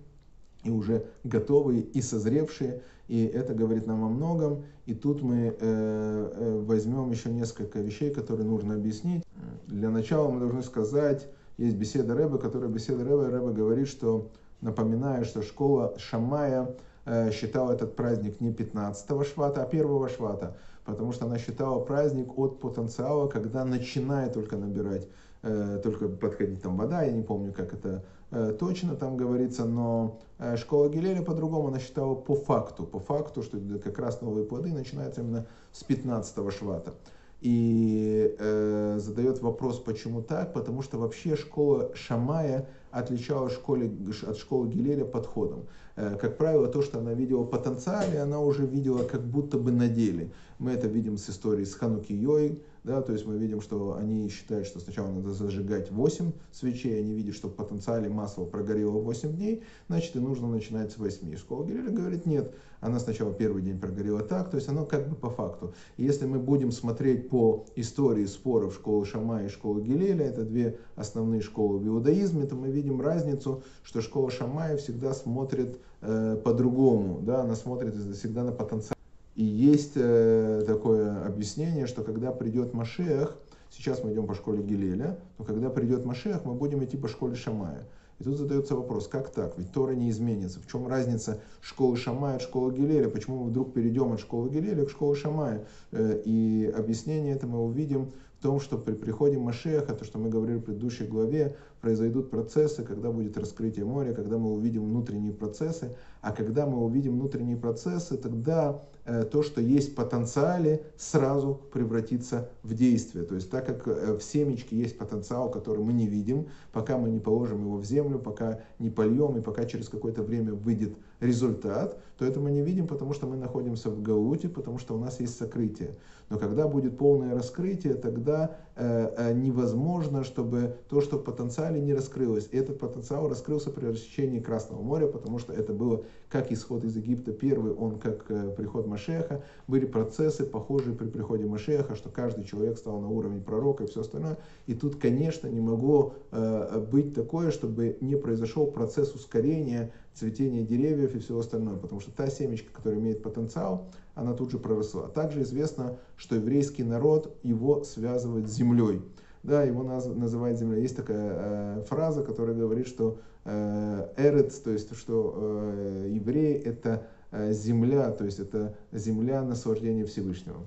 и 0.63 0.69
уже 0.69 1.05
готовые 1.23 1.81
и 1.81 2.01
созревшие, 2.01 2.81
и 3.07 3.23
это 3.25 3.53
говорит 3.53 3.87
нам 3.87 4.03
о 4.03 4.09
многом. 4.09 4.63
И 4.85 4.93
тут 4.93 5.21
мы 5.21 5.35
э, 5.47 5.53
э, 5.59 6.59
возьмем 6.65 7.11
еще 7.11 7.29
несколько 7.29 7.79
вещей, 7.79 8.11
которые 8.11 8.47
нужно 8.47 8.75
объяснить. 8.75 9.23
Для 9.67 9.89
начала 9.89 10.29
мы 10.29 10.39
должны 10.39 10.63
сказать, 10.63 11.27
есть 11.57 11.77
беседа 11.77 12.15
Рэба, 12.15 12.37
которая 12.37 12.69
беседа 12.69 13.03
Рэба, 13.03 13.29
Рэба 13.29 13.51
говорит, 13.51 13.87
что 13.87 14.29
Напоминаю, 14.61 15.25
что 15.25 15.41
школа 15.41 15.95
Шамая 15.97 16.75
э, 17.05 17.31
считала 17.31 17.71
этот 17.71 17.95
праздник 17.95 18.39
не 18.41 18.53
15 18.53 19.27
швата, 19.27 19.63
а 19.63 19.65
1 19.65 20.09
швата, 20.09 20.55
потому 20.85 21.11
что 21.11 21.25
она 21.25 21.39
считала 21.39 21.83
праздник 21.83 22.37
от 22.37 22.59
потенциала, 22.59 23.27
когда 23.27 23.65
начинает 23.65 24.33
только 24.33 24.57
набирать, 24.57 25.07
э, 25.41 25.79
только 25.83 26.07
подходить 26.09 26.61
там 26.61 26.77
вода, 26.77 27.01
я 27.01 27.11
не 27.11 27.23
помню, 27.23 27.51
как 27.53 27.73
это 27.73 28.05
э, 28.29 28.55
точно 28.59 28.95
там 28.95 29.17
говорится, 29.17 29.65
но 29.65 30.19
школа 30.57 30.89
Гилеля 30.89 31.23
по-другому 31.23 31.69
она 31.69 31.79
считала 31.79 32.13
по 32.13 32.35
факту, 32.35 32.83
по 32.83 32.99
факту, 32.99 33.41
что 33.41 33.57
как 33.83 33.97
раз 33.97 34.21
новые 34.21 34.45
плоды 34.45 34.71
начинаются 34.71 35.21
именно 35.21 35.47
с 35.71 35.83
15 35.83 36.53
швата. 36.53 36.93
И 37.41 38.35
э, 38.37 38.99
задает 38.99 39.41
вопрос, 39.41 39.79
почему 39.79 40.21
так, 40.21 40.53
потому 40.53 40.83
что 40.83 40.99
вообще 40.99 41.35
школа 41.35 41.89
Шамая 41.95 42.67
отличалась 42.91 43.53
школе, 43.53 43.91
от 44.27 44.37
школы 44.37 44.69
Гилеля 44.69 45.05
подходом. 45.05 45.67
Э, 45.95 46.15
как 46.19 46.37
правило, 46.37 46.67
то, 46.67 46.81
что 46.81 46.99
она 46.99 47.13
видела 47.13 47.43
потенциале, 47.43 48.19
она 48.19 48.39
уже 48.39 48.65
видела 48.65 49.03
как 49.03 49.21
будто 49.21 49.57
бы 49.57 49.71
на 49.71 49.87
деле. 49.87 50.31
Мы 50.59 50.71
это 50.71 50.87
видим 50.87 51.17
с 51.17 51.29
историей 51.29 51.65
с 51.65 51.75
Ханукией, 51.75 52.61
да, 52.83 53.01
то 53.01 53.13
есть 53.13 53.25
мы 53.25 53.37
видим, 53.37 53.61
что 53.61 53.95
они 53.95 54.27
считают, 54.29 54.65
что 54.65 54.79
сначала 54.79 55.11
надо 55.11 55.31
зажигать 55.31 55.91
8 55.91 56.31
свечей, 56.51 56.99
они 56.99 57.13
видят, 57.13 57.35
что 57.35 57.47
в 57.47 57.55
потенциале 57.55 58.09
масло 58.09 58.45
прогорело 58.45 58.99
8 58.99 59.35
дней, 59.35 59.63
значит 59.87 60.15
и 60.15 60.19
нужно 60.19 60.47
начинать 60.47 60.91
с 60.91 60.97
8. 60.97 61.35
Школа 61.37 61.63
Гелеля 61.65 61.91
говорит, 61.91 62.25
нет, 62.25 62.55
она 62.79 62.99
сначала 62.99 63.31
первый 63.33 63.61
день 63.61 63.79
прогорела 63.79 64.21
так, 64.21 64.49
то 64.49 64.57
есть 64.57 64.67
оно 64.67 64.85
как 64.85 65.07
бы 65.07 65.15
по 65.15 65.29
факту. 65.29 65.75
И 65.97 66.03
если 66.03 66.25
мы 66.25 66.39
будем 66.39 66.71
смотреть 66.71 67.29
по 67.29 67.65
истории 67.75 68.25
споров 68.25 68.73
школы 68.73 69.05
Шама 69.05 69.43
и 69.43 69.49
школы 69.49 69.81
Гелеля, 69.81 70.25
это 70.25 70.43
две 70.43 70.79
основные 70.95 71.41
школы 71.41 71.77
в 71.77 71.87
иудаизме, 71.87 72.45
то 72.45 72.55
мы 72.55 72.71
видим 72.71 72.99
разницу, 72.99 73.63
что 73.83 74.01
школа 74.01 74.31
Шамая 74.31 74.77
всегда 74.77 75.13
смотрит 75.13 75.79
э, 76.01 76.35
по-другому, 76.43 77.19
да, 77.21 77.41
она 77.41 77.55
смотрит 77.55 77.95
всегда 77.95 78.43
на 78.43 78.51
потенциал. 78.51 78.97
И 79.41 79.43
есть 79.43 79.93
э, 79.95 80.63
такое 80.67 81.25
объяснение, 81.25 81.87
что 81.87 82.03
когда 82.03 82.31
придет 82.31 82.75
Машех, 82.75 83.35
сейчас 83.71 84.03
мы 84.03 84.13
идем 84.13 84.27
по 84.27 84.35
школе 84.35 84.61
Гилеля, 84.61 85.17
но 85.39 85.45
когда 85.45 85.71
придет 85.71 86.05
Машех, 86.05 86.45
мы 86.45 86.53
будем 86.53 86.83
идти 86.83 86.95
по 86.95 87.07
школе 87.07 87.33
Шамая. 87.33 87.87
И 88.19 88.23
тут 88.23 88.37
задается 88.37 88.75
вопрос, 88.75 89.07
как 89.07 89.31
так? 89.31 89.57
Ведь 89.57 89.71
Тора 89.71 89.93
не 89.93 90.11
изменится. 90.11 90.59
В 90.59 90.67
чем 90.67 90.85
разница 90.85 91.41
школы 91.59 91.97
Шамая 91.97 92.35
от 92.35 92.43
школы 92.43 92.71
Гилеля? 92.71 93.09
Почему 93.09 93.37
мы 93.37 93.49
вдруг 93.49 93.73
перейдем 93.73 94.13
от 94.13 94.19
школы 94.19 94.47
Гилеля 94.51 94.85
к 94.85 94.91
школе 94.91 95.15
Шамая? 95.19 95.65
Э, 95.91 96.21
и 96.23 96.71
объяснение 96.77 97.33
это 97.33 97.47
мы 97.47 97.65
увидим 97.65 98.11
в 98.37 98.43
том, 98.43 98.59
что 98.59 98.77
при 98.77 98.93
приходе 98.93 99.39
Машеха, 99.39 99.93
то, 99.93 100.05
что 100.05 100.19
мы 100.19 100.29
говорили 100.29 100.57
в 100.57 100.61
предыдущей 100.61 101.05
главе, 101.05 101.55
произойдут 101.81 102.29
процессы, 102.29 102.83
когда 102.83 103.11
будет 103.11 103.37
раскрытие 103.39 103.85
моря, 103.85 104.13
когда 104.13 104.37
мы 104.37 104.51
увидим 104.51 104.85
внутренние 104.85 105.33
процессы. 105.33 105.95
А 106.21 106.31
когда 106.31 106.67
мы 106.67 106.83
увидим 106.83 107.13
внутренние 107.13 107.57
процессы, 107.57 108.17
тогда 108.17 108.81
то, 109.03 109.41
что 109.41 109.61
есть 109.61 109.91
в 109.91 109.95
потенциале, 109.95 110.83
сразу 110.97 111.59
превратится 111.71 112.49
в 112.63 112.73
действие. 112.73 113.25
То 113.25 113.35
есть 113.35 113.49
так 113.49 113.65
как 113.65 113.87
э, 113.87 114.17
в 114.17 114.23
семечке 114.23 114.75
есть 114.75 114.97
потенциал, 114.97 115.49
который 115.49 115.83
мы 115.83 115.93
не 115.93 116.07
видим, 116.07 116.47
пока 116.71 116.97
мы 116.97 117.09
не 117.09 117.19
положим 117.19 117.61
его 117.61 117.77
в 117.77 117.85
землю, 117.85 118.19
пока 118.19 118.59
не 118.79 118.89
польем 118.89 119.37
и 119.37 119.41
пока 119.41 119.65
через 119.65 119.89
какое-то 119.89 120.23
время 120.23 120.53
выйдет 120.53 120.93
результат, 121.21 121.97
то 122.17 122.25
это 122.25 122.39
мы 122.39 122.51
не 122.51 122.61
видим, 122.61 122.87
потому 122.87 123.13
что 123.13 123.25
мы 123.27 123.37
находимся 123.37 123.89
в 123.89 124.01
Галуте, 124.01 124.49
потому 124.49 124.77
что 124.77 124.95
у 124.95 124.99
нас 124.99 125.19
есть 125.19 125.37
сокрытие. 125.37 125.95
Но 126.29 126.37
когда 126.37 126.67
будет 126.67 126.97
полное 126.97 127.33
раскрытие, 127.33 127.95
тогда 127.95 128.57
э, 128.75 129.11
э 129.17 129.33
невозможно, 129.33 130.23
чтобы 130.23 130.77
то, 130.87 131.01
что 131.01 131.17
в 131.17 131.23
потенциале 131.23 131.81
не 131.81 131.93
раскрылось. 131.93 132.47
И 132.51 132.57
этот 132.57 132.79
потенциал 132.79 133.27
раскрылся 133.27 133.69
при 133.69 133.87
рассечении 133.87 134.39
Красного 134.39 134.81
моря, 134.81 135.07
потому 135.07 135.39
что 135.39 135.51
это 135.51 135.73
было 135.73 136.03
как 136.29 136.51
исход 136.51 136.83
из 136.83 136.95
Египта 136.95 137.33
первый, 137.33 137.73
он 137.73 137.99
как 137.99 138.29
э, 138.29 138.53
приход 138.55 138.87
Машеха. 138.87 139.43
Были 139.67 139.85
процессы, 139.85 140.45
похожие 140.45 140.95
при 140.95 141.07
приходе 141.07 141.45
Машеха, 141.45 141.95
что 141.95 142.09
каждый 142.09 142.45
человек 142.45 142.77
стал 142.77 142.99
на 143.01 143.09
уровень 143.09 143.43
пророка 143.43 143.83
и 143.83 143.87
все 143.87 144.01
остальное. 144.01 144.37
И 144.67 144.73
тут, 144.73 144.95
конечно, 144.95 145.47
не 145.47 145.59
могло 145.59 146.13
э, 146.31 146.85
быть 146.89 147.13
такое, 147.13 147.51
чтобы 147.51 147.97
не 147.99 148.15
произошел 148.15 148.67
процесс 148.67 149.13
ускорения 149.13 149.91
цветения 150.13 150.63
деревьев 150.63 151.15
и 151.15 151.19
всего 151.19 151.39
остального, 151.39 151.77
потому 151.77 152.01
что 152.01 152.11
та 152.11 152.27
семечка, 152.27 152.71
которая 152.73 152.99
имеет 152.99 153.23
потенциал, 153.23 153.87
она 154.15 154.33
тут 154.33 154.51
же 154.51 154.59
проросла. 154.59 155.07
Также 155.07 155.41
известно, 155.43 155.97
что 156.17 156.35
еврейский 156.35 156.83
народ 156.83 157.35
его 157.43 157.83
связывает 157.83 158.49
с 158.49 158.53
землей. 158.53 159.01
Да, 159.43 159.63
его 159.63 159.83
наз, 159.83 160.05
называют 160.05 160.59
землей. 160.59 160.81
Есть 160.81 160.95
такая 160.95 161.33
э, 161.79 161.83
фраза, 161.87 162.23
которая 162.23 162.55
говорит, 162.55 162.87
что 162.87 163.17
э, 163.45 164.07
эрец, 164.17 164.59
то 164.59 164.69
есть 164.69 164.95
что 164.95 165.33
э, 165.35 166.11
евреи 166.13 166.53
это 166.53 167.07
э, 167.31 167.51
земля, 167.53 168.11
то 168.11 168.25
есть 168.25 168.39
это 168.39 168.75
земля 168.91 169.41
наслаждения 169.41 170.05
Всевышнего. 170.05 170.59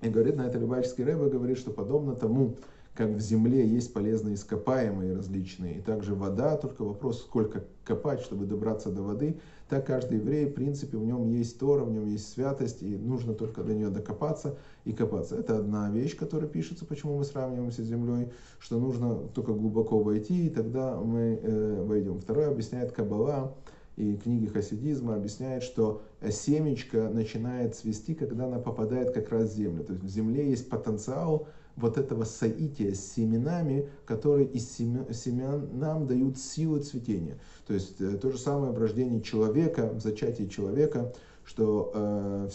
И 0.00 0.08
говорит 0.08 0.36
на 0.36 0.42
это 0.42 0.58
Любавический 0.58 1.02
Рэбе, 1.02 1.28
говорит, 1.28 1.58
что 1.58 1.70
подобно 1.70 2.14
тому, 2.14 2.56
как 2.94 3.10
в 3.10 3.20
земле 3.20 3.66
есть 3.66 3.92
полезные 3.92 4.36
ископаемые 4.36 5.16
различные, 5.16 5.78
и 5.78 5.80
также 5.80 6.14
вода, 6.14 6.56
только 6.56 6.82
вопрос, 6.82 7.22
сколько 7.22 7.64
копать, 7.84 8.20
чтобы 8.20 8.46
добраться 8.46 8.90
до 8.90 9.02
воды, 9.02 9.40
так 9.68 9.86
каждый 9.86 10.18
еврей, 10.18 10.46
в 10.46 10.54
принципе, 10.54 10.96
в 10.96 11.04
нем 11.04 11.28
есть 11.28 11.58
Тора, 11.58 11.84
в 11.84 11.90
нем 11.90 12.06
есть 12.06 12.32
святость, 12.32 12.82
и 12.82 12.96
нужно 12.96 13.34
только 13.34 13.64
до 13.64 13.74
нее 13.74 13.88
докопаться 13.88 14.56
и 14.84 14.92
копаться. 14.92 15.36
Это 15.36 15.58
одна 15.58 15.90
вещь, 15.90 16.16
которая 16.16 16.48
пишется, 16.48 16.84
почему 16.84 17.18
мы 17.18 17.24
сравниваемся 17.24 17.82
с 17.82 17.86
землей, 17.86 18.28
что 18.60 18.78
нужно 18.78 19.16
только 19.34 19.52
глубоко 19.52 19.98
войти, 19.98 20.46
и 20.46 20.50
тогда 20.50 20.96
мы 20.96 21.40
э, 21.42 21.84
войдем. 21.84 22.20
Второе 22.20 22.50
объясняет 22.50 22.92
Кабала, 22.92 23.54
и 23.96 24.16
книги 24.16 24.46
хасидизма 24.46 25.14
объясняет, 25.16 25.62
что 25.62 26.02
семечко 26.28 27.08
начинает 27.08 27.74
свести, 27.74 28.14
когда 28.14 28.46
она 28.46 28.58
попадает 28.58 29.12
как 29.12 29.30
раз 29.30 29.50
в 29.50 29.54
землю. 29.54 29.84
То 29.84 29.92
есть 29.92 30.04
в 30.04 30.08
земле 30.08 30.50
есть 30.50 30.68
потенциал 30.68 31.48
вот 31.76 31.98
этого 31.98 32.24
соития 32.24 32.94
с 32.94 33.12
семенами, 33.14 33.88
которые 34.06 34.46
из 34.46 34.70
семян 34.72 35.68
нам 35.72 36.06
дают 36.06 36.38
силу 36.38 36.78
цветения. 36.78 37.38
То 37.66 37.74
есть 37.74 38.00
э, 38.00 38.16
то 38.16 38.30
же 38.30 38.38
самое 38.38 38.72
в 38.72 38.78
рождении 38.78 39.20
человека, 39.20 39.92
в 39.92 40.00
зачатии 40.00 40.44
человека, 40.44 41.12
что 41.44 41.92
э, 41.94 42.48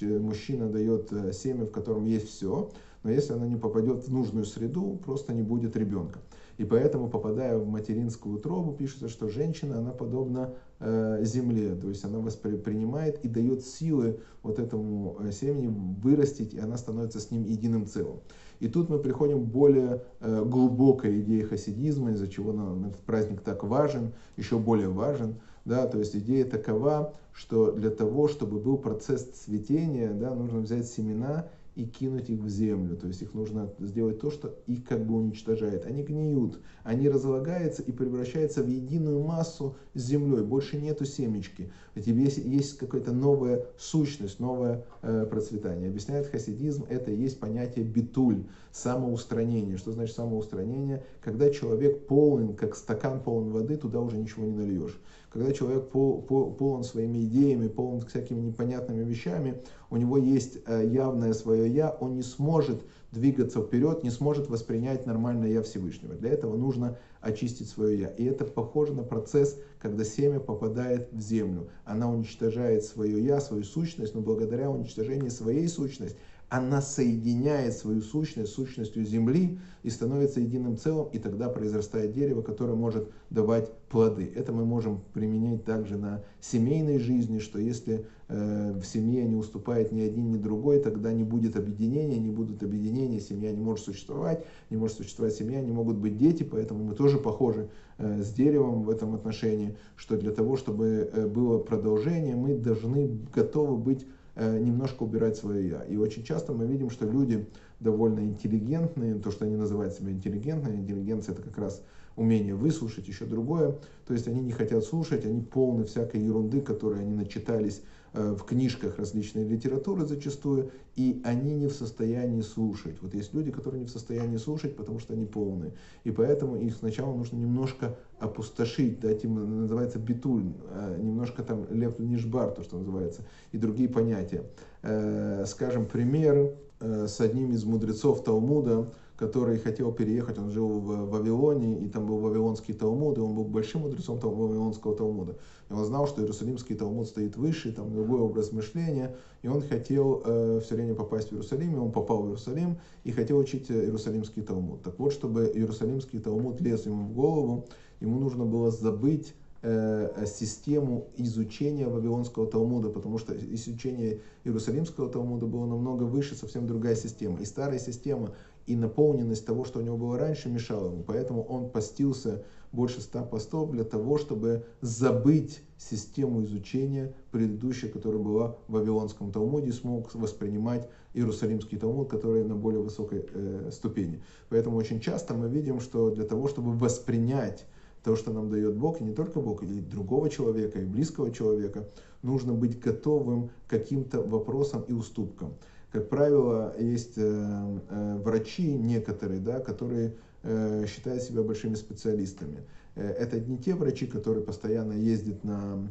э 0.00 0.18
мужчина 0.18 0.68
дает 0.68 1.12
э, 1.12 1.32
семя, 1.32 1.64
в 1.64 1.70
котором 1.70 2.04
есть 2.04 2.28
все, 2.28 2.70
но 3.02 3.10
если 3.10 3.32
она 3.32 3.46
не 3.46 3.56
попадет 3.56 4.06
в 4.06 4.12
нужную 4.12 4.46
среду, 4.46 5.00
просто 5.04 5.34
не 5.34 5.42
будет 5.42 5.76
ребенка. 5.76 6.20
И 6.62 6.64
поэтому, 6.64 7.08
попадая 7.10 7.58
в 7.58 7.66
материнскую 7.66 8.36
утробу, 8.36 8.72
пишется, 8.72 9.08
что 9.08 9.28
женщина, 9.28 9.78
она 9.78 9.90
подобна 9.90 10.54
э, 10.78 11.18
земле, 11.24 11.74
то 11.74 11.88
есть 11.88 12.04
она 12.04 12.20
воспринимает 12.20 13.18
и 13.24 13.28
дает 13.28 13.64
силы 13.64 14.20
вот 14.44 14.60
этому 14.60 15.18
семени 15.32 15.74
вырастить, 16.00 16.54
и 16.54 16.60
она 16.60 16.76
становится 16.76 17.18
с 17.18 17.32
ним 17.32 17.42
единым 17.42 17.88
целым. 17.88 18.20
И 18.60 18.68
тут 18.68 18.90
мы 18.90 19.00
приходим 19.00 19.44
к 19.44 19.48
более 19.48 20.04
э, 20.20 20.44
глубокой 20.44 21.22
идее 21.22 21.44
хасидизма, 21.46 22.12
из-за 22.12 22.28
чего 22.28 22.52
нам 22.52 22.84
этот 22.84 23.00
праздник 23.00 23.40
так 23.40 23.64
важен, 23.64 24.12
еще 24.36 24.56
более 24.60 24.88
важен. 24.88 25.40
Да, 25.64 25.88
то 25.88 25.98
есть 25.98 26.14
идея 26.14 26.44
такова, 26.44 27.12
что 27.32 27.72
для 27.72 27.90
того, 27.90 28.28
чтобы 28.28 28.60
был 28.60 28.78
процесс 28.78 29.24
цветения, 29.24 30.12
да, 30.12 30.32
нужно 30.32 30.60
взять 30.60 30.86
семена 30.86 31.48
и 31.74 31.86
кинуть 31.86 32.28
их 32.28 32.40
в 32.40 32.48
землю. 32.48 32.96
То 32.96 33.06
есть 33.06 33.22
их 33.22 33.34
нужно 33.34 33.70
сделать 33.78 34.20
то, 34.20 34.30
что 34.30 34.54
их 34.66 34.84
как 34.84 35.06
бы 35.06 35.16
уничтожает. 35.16 35.86
Они 35.86 36.02
гниют, 36.02 36.60
они 36.84 37.08
разлагаются 37.08 37.82
и 37.82 37.92
превращаются 37.92 38.62
в 38.62 38.68
единую 38.68 39.22
массу 39.22 39.76
с 39.94 40.02
землей. 40.02 40.42
Больше 40.42 40.76
нету 40.76 41.04
семечки. 41.04 41.72
У 41.96 42.00
тебя 42.00 42.22
есть, 42.22 42.38
есть 42.38 42.78
какая-то 42.78 43.12
новая 43.12 43.66
сущность, 43.78 44.38
новое 44.38 44.84
э, 45.02 45.26
процветание. 45.30 45.88
Объясняет 45.88 46.26
хасидизм, 46.26 46.84
это 46.88 47.10
и 47.10 47.16
есть 47.16 47.40
понятие 47.40 47.84
битуль, 47.84 48.44
самоустранение. 48.70 49.76
Что 49.76 49.92
значит 49.92 50.14
самоустранение? 50.14 51.04
Когда 51.22 51.50
человек 51.50 52.06
полон, 52.06 52.54
как 52.54 52.76
стакан 52.76 53.22
полон 53.22 53.50
воды, 53.50 53.76
туда 53.76 54.00
уже 54.00 54.16
ничего 54.16 54.44
не 54.44 54.52
нальешь. 54.52 54.98
Когда 55.30 55.50
человек 55.52 55.88
пол, 55.88 56.20
пол, 56.20 56.52
полон 56.52 56.84
своими 56.84 57.24
идеями, 57.24 57.68
полон 57.68 58.02
всякими 58.02 58.40
непонятными 58.40 59.02
вещами, 59.02 59.62
у 59.92 59.98
него 59.98 60.16
есть 60.16 60.56
э, 60.64 60.86
явное 60.86 61.34
свое 61.34 61.70
я, 61.70 61.90
он 61.90 62.14
не 62.14 62.22
сможет 62.22 62.82
двигаться 63.10 63.60
вперед, 63.60 64.02
не 64.02 64.08
сможет 64.08 64.48
воспринять 64.48 65.04
нормальное 65.04 65.50
я 65.50 65.60
Всевышнего. 65.62 66.14
Для 66.14 66.30
этого 66.30 66.56
нужно 66.56 66.96
очистить 67.20 67.68
свое 67.68 68.00
я. 68.00 68.08
И 68.08 68.24
это 68.24 68.46
похоже 68.46 68.94
на 68.94 69.02
процесс, 69.02 69.58
когда 69.78 70.02
семя 70.02 70.40
попадает 70.40 71.12
в 71.12 71.20
землю. 71.20 71.68
Она 71.84 72.10
уничтожает 72.10 72.84
свое 72.84 73.22
я, 73.22 73.38
свою 73.38 73.64
сущность, 73.64 74.14
но 74.14 74.22
благодаря 74.22 74.70
уничтожению 74.70 75.30
своей 75.30 75.68
сущности 75.68 76.16
она 76.52 76.82
соединяет 76.82 77.72
свою 77.72 78.02
сущность 78.02 78.50
с 78.52 78.54
сущностью 78.56 79.06
земли 79.06 79.58
и 79.82 79.88
становится 79.88 80.38
единым 80.38 80.76
целым, 80.76 81.08
и 81.10 81.18
тогда 81.18 81.48
произрастает 81.48 82.12
дерево, 82.12 82.42
которое 82.42 82.74
может 82.74 83.10
давать 83.30 83.72
плоды. 83.88 84.30
Это 84.36 84.52
мы 84.52 84.66
можем 84.66 85.00
применять 85.14 85.64
также 85.64 85.96
на 85.96 86.22
семейной 86.42 86.98
жизни, 86.98 87.38
что 87.38 87.58
если 87.58 88.04
э, 88.28 88.72
в 88.78 88.84
семье 88.84 89.24
не 89.24 89.34
уступает 89.34 89.92
ни 89.92 90.02
один, 90.02 90.30
ни 90.30 90.36
другой, 90.36 90.80
тогда 90.80 91.10
не 91.14 91.24
будет 91.24 91.56
объединения, 91.56 92.18
не 92.18 92.30
будут 92.30 92.62
объединения, 92.62 93.20
семья 93.20 93.50
не 93.50 93.62
может 93.62 93.86
существовать, 93.86 94.44
не 94.68 94.76
может 94.76 94.98
существовать 94.98 95.34
семья, 95.34 95.62
не 95.62 95.72
могут 95.72 95.96
быть 95.96 96.18
дети, 96.18 96.42
поэтому 96.42 96.84
мы 96.84 96.94
тоже 96.94 97.16
похожи 97.16 97.70
э, 97.96 98.22
с 98.22 98.30
деревом 98.30 98.82
в 98.82 98.90
этом 98.90 99.14
отношении, 99.14 99.74
что 99.96 100.18
для 100.18 100.32
того, 100.32 100.58
чтобы 100.58 101.10
э, 101.10 101.26
было 101.26 101.58
продолжение, 101.60 102.36
мы 102.36 102.56
должны 102.56 103.08
готовы 103.34 103.78
быть 103.78 104.06
немножко 104.36 105.02
убирать 105.02 105.36
свое 105.36 105.68
я. 105.68 105.82
И 105.84 105.96
очень 105.96 106.24
часто 106.24 106.52
мы 106.52 106.66
видим, 106.66 106.90
что 106.90 107.06
люди 107.06 107.46
довольно 107.80 108.20
интеллигентные, 108.20 109.16
то, 109.16 109.30
что 109.30 109.44
они 109.44 109.56
называют 109.56 109.94
себя 109.94 110.10
интеллигентной, 110.12 110.76
интеллигенция 110.76 111.34
это 111.34 111.42
как 111.42 111.58
раз 111.58 111.82
умение 112.16 112.54
выслушать, 112.54 113.08
еще 113.08 113.24
другое. 113.24 113.76
То 114.06 114.14
есть 114.14 114.28
они 114.28 114.40
не 114.40 114.52
хотят 114.52 114.84
слушать, 114.84 115.24
они 115.24 115.40
полны 115.42 115.84
всякой 115.84 116.20
ерунды, 116.20 116.60
которые 116.60 117.02
они 117.02 117.14
начитались 117.14 117.78
э, 117.78 117.82
в 118.12 118.44
книжках 118.44 118.98
различной 118.98 119.44
литературы 119.44 120.04
зачастую, 120.04 120.70
и 120.96 121.20
они 121.24 121.54
не 121.54 121.66
в 121.68 121.72
состоянии 121.72 122.42
слушать. 122.42 122.96
Вот 123.00 123.14
есть 123.14 123.32
люди, 123.32 123.50
которые 123.50 123.80
не 123.80 123.86
в 123.86 123.90
состоянии 123.90 124.36
слушать, 124.36 124.76
потому 124.76 124.98
что 124.98 125.14
они 125.14 125.24
полные. 125.24 125.72
И 126.04 126.10
поэтому 126.10 126.56
их 126.56 126.76
сначала 126.76 127.14
нужно 127.14 127.36
немножко 127.36 127.96
опустошить, 128.18 129.00
дать 129.00 129.24
им, 129.24 129.60
называется 129.60 129.98
битуль, 129.98 130.52
э, 130.70 130.98
немножко 131.00 131.42
там 131.42 131.66
лев 131.70 131.98
нишбар, 131.98 132.50
то, 132.50 132.62
что 132.62 132.78
называется, 132.78 133.22
и 133.52 133.58
другие 133.58 133.88
понятия. 133.88 134.44
Э, 134.82 135.44
скажем, 135.46 135.86
пример 135.86 136.54
с 136.80 137.20
одним 137.20 137.52
из 137.52 137.64
мудрецов 137.64 138.24
Талмуда, 138.24 138.92
который 139.22 139.56
хотел 139.58 139.92
переехать, 139.92 140.36
он 140.38 140.50
жил 140.50 140.80
в 140.80 141.08
Вавилоне, 141.08 141.78
и 141.78 141.88
там 141.88 142.06
был 142.06 142.18
Вавилонский 142.18 142.74
Талмуд, 142.74 143.18
и 143.18 143.20
он 143.20 143.36
был 143.36 143.44
большим 143.44 143.82
мудрецом 143.82 144.18
Вавилонского 144.18 144.96
Талмуда. 144.96 145.36
И 145.70 145.72
он 145.72 145.84
знал, 145.84 146.08
что 146.08 146.22
Иерусалимский 146.22 146.74
Талмуд 146.74 147.06
стоит 147.06 147.36
выше, 147.36 147.70
там 147.70 147.92
другой 147.92 148.20
образ 148.20 148.50
мышления, 148.50 149.14
и 149.42 149.48
он 149.48 149.62
хотел 149.62 150.22
э, 150.24 150.60
все 150.64 150.74
время 150.74 150.96
попасть 150.96 151.28
в 151.28 151.34
Иерусалим, 151.34 151.76
и 151.76 151.78
он 151.78 151.92
попал 151.92 152.22
в 152.22 152.26
Иерусалим, 152.26 152.78
и 153.04 153.12
хотел 153.12 153.38
учить 153.38 153.70
э, 153.70 153.84
Иерусалимский 153.84 154.42
Талмуд. 154.42 154.82
Так 154.82 154.98
вот, 154.98 155.12
чтобы 155.12 155.52
Иерусалимский 155.54 156.18
Талмуд 156.18 156.60
лез 156.60 156.84
ему 156.86 157.04
в 157.04 157.12
голову, 157.14 157.68
ему 158.00 158.18
нужно 158.18 158.44
было 158.44 158.72
забыть 158.72 159.34
э, 159.62 160.24
систему 160.26 161.06
изучения 161.16 161.86
Вавилонского 161.86 162.46
Талмуда, 162.48 162.88
потому 162.88 163.18
что 163.18 163.34
изучение 163.34 164.20
Иерусалимского 164.44 165.08
Талмуда 165.08 165.46
было 165.46 165.66
намного 165.66 166.02
выше, 166.02 166.34
совсем 166.34 166.66
другая 166.66 166.96
система. 166.96 167.38
И 167.40 167.44
старая 167.44 167.78
система 167.78 168.32
и 168.66 168.76
наполненность 168.76 169.44
того, 169.44 169.64
что 169.64 169.80
у 169.80 169.82
него 169.82 169.96
было 169.96 170.18
раньше, 170.18 170.48
мешала 170.48 170.86
ему. 170.86 171.02
Поэтому 171.02 171.42
он 171.42 171.70
постился 171.70 172.44
больше 172.72 173.00
ста 173.00 173.22
постов 173.22 173.70
для 173.70 173.84
того, 173.84 174.18
чтобы 174.18 174.64
забыть 174.80 175.62
систему 175.76 176.42
изучения 176.44 177.12
предыдущей, 177.30 177.88
которая 177.88 178.22
была 178.22 178.56
в 178.68 178.72
Вавилонском 178.72 179.30
Талмуде, 179.30 179.72
смог 179.72 180.14
воспринимать 180.14 180.88
Иерусалимский 181.14 181.78
Талмуд, 181.78 182.08
который 182.08 182.44
на 182.44 182.54
более 182.54 182.80
высокой 182.80 183.26
э, 183.28 183.70
ступени. 183.72 184.22
Поэтому 184.48 184.76
очень 184.76 185.00
часто 185.00 185.34
мы 185.34 185.48
видим, 185.48 185.80
что 185.80 186.10
для 186.10 186.24
того, 186.24 186.48
чтобы 186.48 186.72
воспринять 186.72 187.66
то, 188.02 188.16
что 188.16 188.32
нам 188.32 188.50
дает 188.50 188.76
Бог, 188.76 189.00
и 189.00 189.04
не 189.04 189.12
только 189.12 189.40
Бог, 189.40 189.62
и 189.62 189.80
другого 189.80 190.28
человека, 190.30 190.80
и 190.80 190.84
близкого 190.84 191.30
человека, 191.30 191.88
нужно 192.22 192.52
быть 192.52 192.78
готовым 192.80 193.50
к 193.66 193.70
каким-то 193.70 194.22
вопросам 194.22 194.82
и 194.88 194.92
уступкам. 194.92 195.54
Как 195.92 196.08
правило, 196.08 196.74
есть 196.78 197.18
э, 197.18 197.78
э, 197.90 198.16
врачи 198.24 198.72
некоторые, 198.72 199.40
да, 199.40 199.60
которые 199.60 200.14
э, 200.42 200.86
считают 200.86 201.22
себя 201.22 201.42
большими 201.42 201.74
специалистами. 201.74 202.64
Это 202.94 203.38
не 203.40 203.58
те 203.58 203.74
врачи, 203.74 204.06
которые 204.06 204.44
постоянно 204.44 204.92
ездят 204.92 205.44
на 205.44 205.88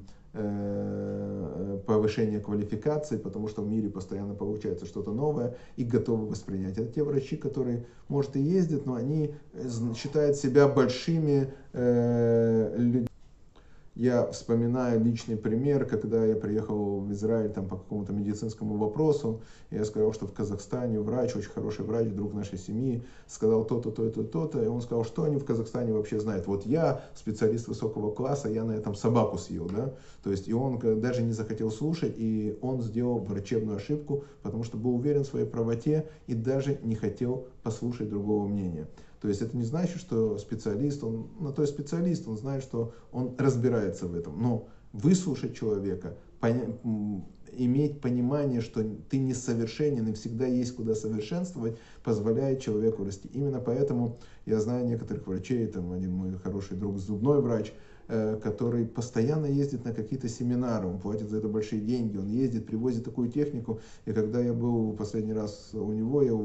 повышение 1.88 2.40
квалификации, 2.40 3.18
потому 3.18 3.48
что 3.50 3.64
в 3.64 3.70
мире 3.70 3.90
постоянно 3.90 4.34
получается 4.34 4.86
что-то 4.86 5.12
новое 5.12 5.58
и 5.76 5.84
готовы 5.84 6.28
воспринять. 6.28 6.78
Это 6.78 6.90
те 6.94 7.04
врачи, 7.04 7.36
которые, 7.36 7.86
может, 8.08 8.38
и 8.38 8.40
ездят, 8.40 8.86
но 8.86 8.94
они 8.94 9.34
считают 9.96 10.38
себя 10.38 10.68
большими 10.70 11.52
людьми 11.74 13.11
я 13.96 14.26
вспоминаю 14.32 15.04
личный 15.04 15.36
пример, 15.36 15.86
когда 15.86 16.26
я 16.26 16.36
приехал 16.36 17.02
в 17.02 17.12
Израиль 17.12 17.52
там, 17.52 17.68
по 17.68 17.76
какому-то 17.76 18.14
медицинскому 18.14 18.78
вопросу. 18.78 19.42
Я 19.70 19.84
сказал, 19.84 20.14
что 20.14 20.28
в 20.28 20.34
Казахстане 20.34 21.02
врач, 21.02 21.36
очень 21.36 21.50
хороший 21.50 21.84
врач, 21.84 22.08
друг 22.08 22.34
нашей 22.34 22.58
семьи, 22.58 23.04
сказал 23.28 23.66
то-то, 23.66 23.92
то-то, 23.92 24.24
то-то. 24.24 24.64
И 24.64 24.68
он 24.68 24.82
сказал, 24.82 25.04
что 25.04 25.24
они 25.24 25.38
в 25.38 25.46
Казахстане 25.46 25.92
вообще 25.92 26.22
знают. 26.22 26.48
Вот 26.48 26.66
я, 26.66 27.04
специалист 27.16 27.68
высокого 27.68 28.12
класса, 28.12 28.48
я 28.48 28.64
на 28.64 28.72
этом 28.72 28.96
собаку 28.96 29.38
съел. 29.38 29.68
Да? 29.68 29.94
То 30.24 30.32
есть, 30.32 30.48
и 30.48 30.54
он 30.54 30.80
даже 31.02 31.22
не 31.22 31.34
захотел 31.34 31.70
слушать, 31.70 32.16
и 32.18 32.58
он 32.62 32.82
сделал 32.82 33.20
врачебную 33.20 33.78
ошибку, 33.78 34.24
потому 34.42 34.64
что 34.64 34.78
был 34.78 34.96
уверен 34.96 35.26
в 35.26 35.28
своей 35.28 35.46
правоте 35.46 36.08
и 36.28 36.34
даже 36.34 36.80
не 36.82 36.96
хотел 36.96 37.48
послушать 37.62 38.10
другого 38.10 38.48
мнения. 38.48 38.88
То 39.22 39.28
есть 39.28 39.42
это 39.42 39.56
не 39.56 39.64
значит, 39.64 40.00
что 40.00 40.40
специалист, 40.40 41.04
он 41.04 41.28
на 41.40 41.52
то 41.52 41.66
специалист, 41.68 42.28
он 42.28 42.38
знает, 42.38 42.64
что 42.64 42.94
он 43.12 43.36
разбирается 43.38 44.08
в 44.08 44.16
этом. 44.16 44.42
Но 44.42 44.68
выслушать 44.94 45.56
человека, 45.56 46.18
поня- 46.42 46.76
иметь 47.52 48.02
понимание, 48.02 48.62
что 48.62 48.84
ты 49.10 49.20
несовершенен 49.20 50.08
и 50.08 50.14
всегда 50.14 50.48
есть 50.48 50.76
куда 50.76 50.96
совершенствовать, 50.96 51.78
позволяет 52.04 52.62
человеку 52.62 53.04
расти. 53.04 53.30
Именно 53.34 53.60
поэтому 53.60 54.18
я 54.46 54.60
знаю 54.60 54.88
некоторых 54.88 55.28
врачей, 55.28 55.68
там 55.68 55.92
один 55.92 56.14
мой 56.14 56.32
хороший 56.40 56.78
друг, 56.78 56.98
зубной 56.98 57.42
врач, 57.42 57.74
который 58.44 58.86
постоянно 58.86 59.46
ездит 59.46 59.86
на 59.86 59.94
какие-то 59.94 60.28
семинары, 60.28 60.88
он 60.88 61.00
платит 61.00 61.30
за 61.30 61.38
это 61.38 61.48
большие 61.48 61.82
деньги, 61.82 62.18
он 62.18 62.28
ездит, 62.28 62.66
привозит 62.66 63.06
такую 63.06 63.30
технику. 63.30 63.80
И 64.06 64.12
когда 64.12 64.42
я 64.42 64.54
был 64.54 64.94
последний 64.94 65.34
раз 65.34 65.70
у 65.74 65.94
него, 65.94 66.22
я 66.22 66.38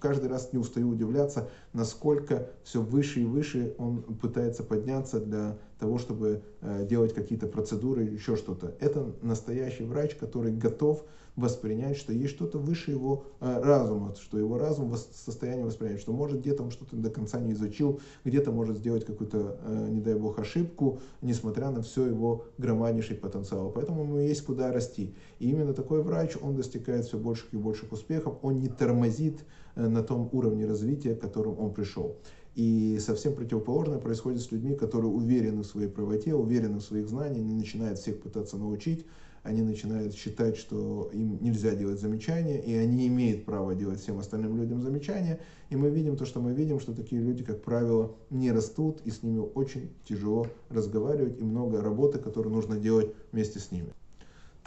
каждый 0.00 0.30
раз 0.30 0.52
не 0.52 0.58
устаю 0.58 0.88
удивляться, 0.88 1.48
насколько 1.72 2.50
все 2.62 2.80
выше 2.80 3.20
и 3.20 3.24
выше 3.24 3.74
он 3.76 4.02
пытается 4.02 4.62
подняться 4.62 5.20
для 5.20 5.58
того, 5.78 5.98
чтобы 5.98 6.42
э, 6.60 6.86
делать 6.86 7.14
какие-то 7.14 7.46
процедуры, 7.46 8.04
еще 8.04 8.36
что-то. 8.36 8.74
Это 8.80 9.14
настоящий 9.22 9.84
врач, 9.84 10.16
который 10.16 10.52
готов 10.52 11.04
воспринять, 11.38 11.96
что 11.96 12.12
есть 12.12 12.34
что-то 12.34 12.58
выше 12.58 12.90
его 12.90 13.24
э, 13.40 13.60
разума, 13.62 14.14
что 14.20 14.38
его 14.38 14.58
разум 14.58 14.90
в 14.90 14.96
состоянии 14.96 15.62
воспринять, 15.62 16.00
что 16.00 16.12
может 16.12 16.40
где-то 16.40 16.64
он 16.64 16.70
что-то 16.70 16.96
до 16.96 17.10
конца 17.10 17.38
не 17.38 17.52
изучил, 17.52 18.00
где-то 18.24 18.50
может 18.50 18.78
сделать 18.78 19.04
какую-то, 19.04 19.58
э, 19.62 19.88
не 19.90 20.00
дай 20.00 20.14
бог, 20.14 20.38
ошибку, 20.38 20.98
несмотря 21.22 21.70
на 21.70 21.80
все 21.82 22.06
его 22.06 22.44
громаднейший 22.58 23.16
потенциал. 23.16 23.70
Поэтому 23.70 24.02
ему 24.02 24.18
есть 24.18 24.44
куда 24.44 24.72
расти. 24.72 25.14
И 25.38 25.48
именно 25.48 25.72
такой 25.74 26.02
врач, 26.02 26.36
он 26.40 26.56
достигает 26.56 27.06
все 27.06 27.18
больших 27.18 27.54
и 27.54 27.56
больших 27.56 27.92
успехов, 27.92 28.38
он 28.42 28.58
не 28.58 28.68
тормозит 28.68 29.38
э, 29.76 29.86
на 29.86 30.02
том 30.02 30.28
уровне 30.32 30.66
развития, 30.66 31.14
к 31.14 31.20
которому 31.20 31.64
он 31.64 31.72
пришел. 31.72 32.16
И 32.56 32.98
совсем 32.98 33.34
противоположное 33.36 33.98
происходит 33.98 34.42
с 34.42 34.50
людьми, 34.50 34.74
которые 34.74 35.12
уверены 35.12 35.62
в 35.62 35.66
своей 35.66 35.88
правоте, 35.88 36.34
уверены 36.34 36.78
в 36.78 36.82
своих 36.82 37.08
знаниях, 37.08 37.46
не 37.46 37.54
начинают 37.54 38.00
всех 38.00 38.20
пытаться 38.20 38.56
научить, 38.56 39.06
они 39.42 39.62
начинают 39.62 40.14
считать, 40.14 40.56
что 40.56 41.10
им 41.12 41.42
нельзя 41.42 41.74
делать 41.74 42.00
замечания, 42.00 42.60
и 42.60 42.74
они 42.74 43.06
имеют 43.06 43.44
право 43.44 43.74
делать 43.74 44.00
всем 44.00 44.18
остальным 44.18 44.56
людям 44.56 44.82
замечания. 44.82 45.40
И 45.70 45.76
мы 45.76 45.90
видим 45.90 46.16
то, 46.16 46.24
что 46.24 46.40
мы 46.40 46.52
видим, 46.52 46.80
что 46.80 46.94
такие 46.94 47.20
люди, 47.20 47.44
как 47.44 47.62
правило, 47.62 48.14
не 48.30 48.52
растут, 48.52 49.00
и 49.04 49.10
с 49.10 49.22
ними 49.22 49.40
очень 49.40 49.90
тяжело 50.04 50.46
разговаривать, 50.70 51.38
и 51.38 51.42
много 51.42 51.82
работы, 51.82 52.18
которую 52.18 52.54
нужно 52.54 52.76
делать 52.76 53.14
вместе 53.32 53.58
с 53.58 53.70
ними. 53.70 53.92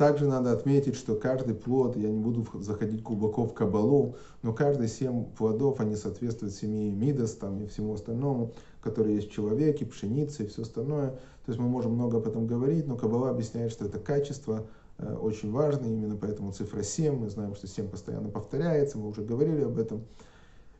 Также 0.01 0.25
надо 0.25 0.51
отметить, 0.51 0.95
что 0.95 1.13
каждый 1.13 1.53
плод, 1.53 1.95
я 1.95 2.09
не 2.09 2.17
буду 2.17 2.43
заходить 2.59 3.03
глубоко 3.03 3.45
в 3.45 3.53
кабалу, 3.53 4.15
но 4.41 4.51
каждый 4.51 4.87
семь 4.87 5.25
плодов, 5.25 5.79
они 5.79 5.95
соответствуют 5.95 6.55
семи 6.55 6.89
мидас 6.89 7.33
там, 7.33 7.61
и 7.61 7.67
всему 7.67 7.93
остальному, 7.93 8.51
которые 8.81 9.17
есть 9.17 9.29
в 9.29 9.31
человеке, 9.31 9.85
пшенице 9.85 10.41
и 10.41 10.47
все 10.47 10.63
остальное. 10.63 11.11
То 11.11 11.49
есть 11.49 11.59
мы 11.59 11.69
можем 11.69 11.91
много 11.91 12.17
об 12.17 12.25
этом 12.25 12.47
говорить, 12.47 12.87
но 12.87 12.97
кабала 12.97 13.29
объясняет, 13.29 13.71
что 13.71 13.85
это 13.85 13.99
качество 13.99 14.65
э, 14.97 15.15
очень 15.21 15.51
важно, 15.51 15.85
именно 15.85 16.17
поэтому 16.19 16.51
цифра 16.51 16.81
7, 16.81 17.19
мы 17.19 17.29
знаем, 17.29 17.53
что 17.53 17.67
7 17.67 17.87
постоянно 17.87 18.29
повторяется, 18.29 18.97
мы 18.97 19.07
уже 19.07 19.21
говорили 19.21 19.61
об 19.61 19.77
этом. 19.77 20.01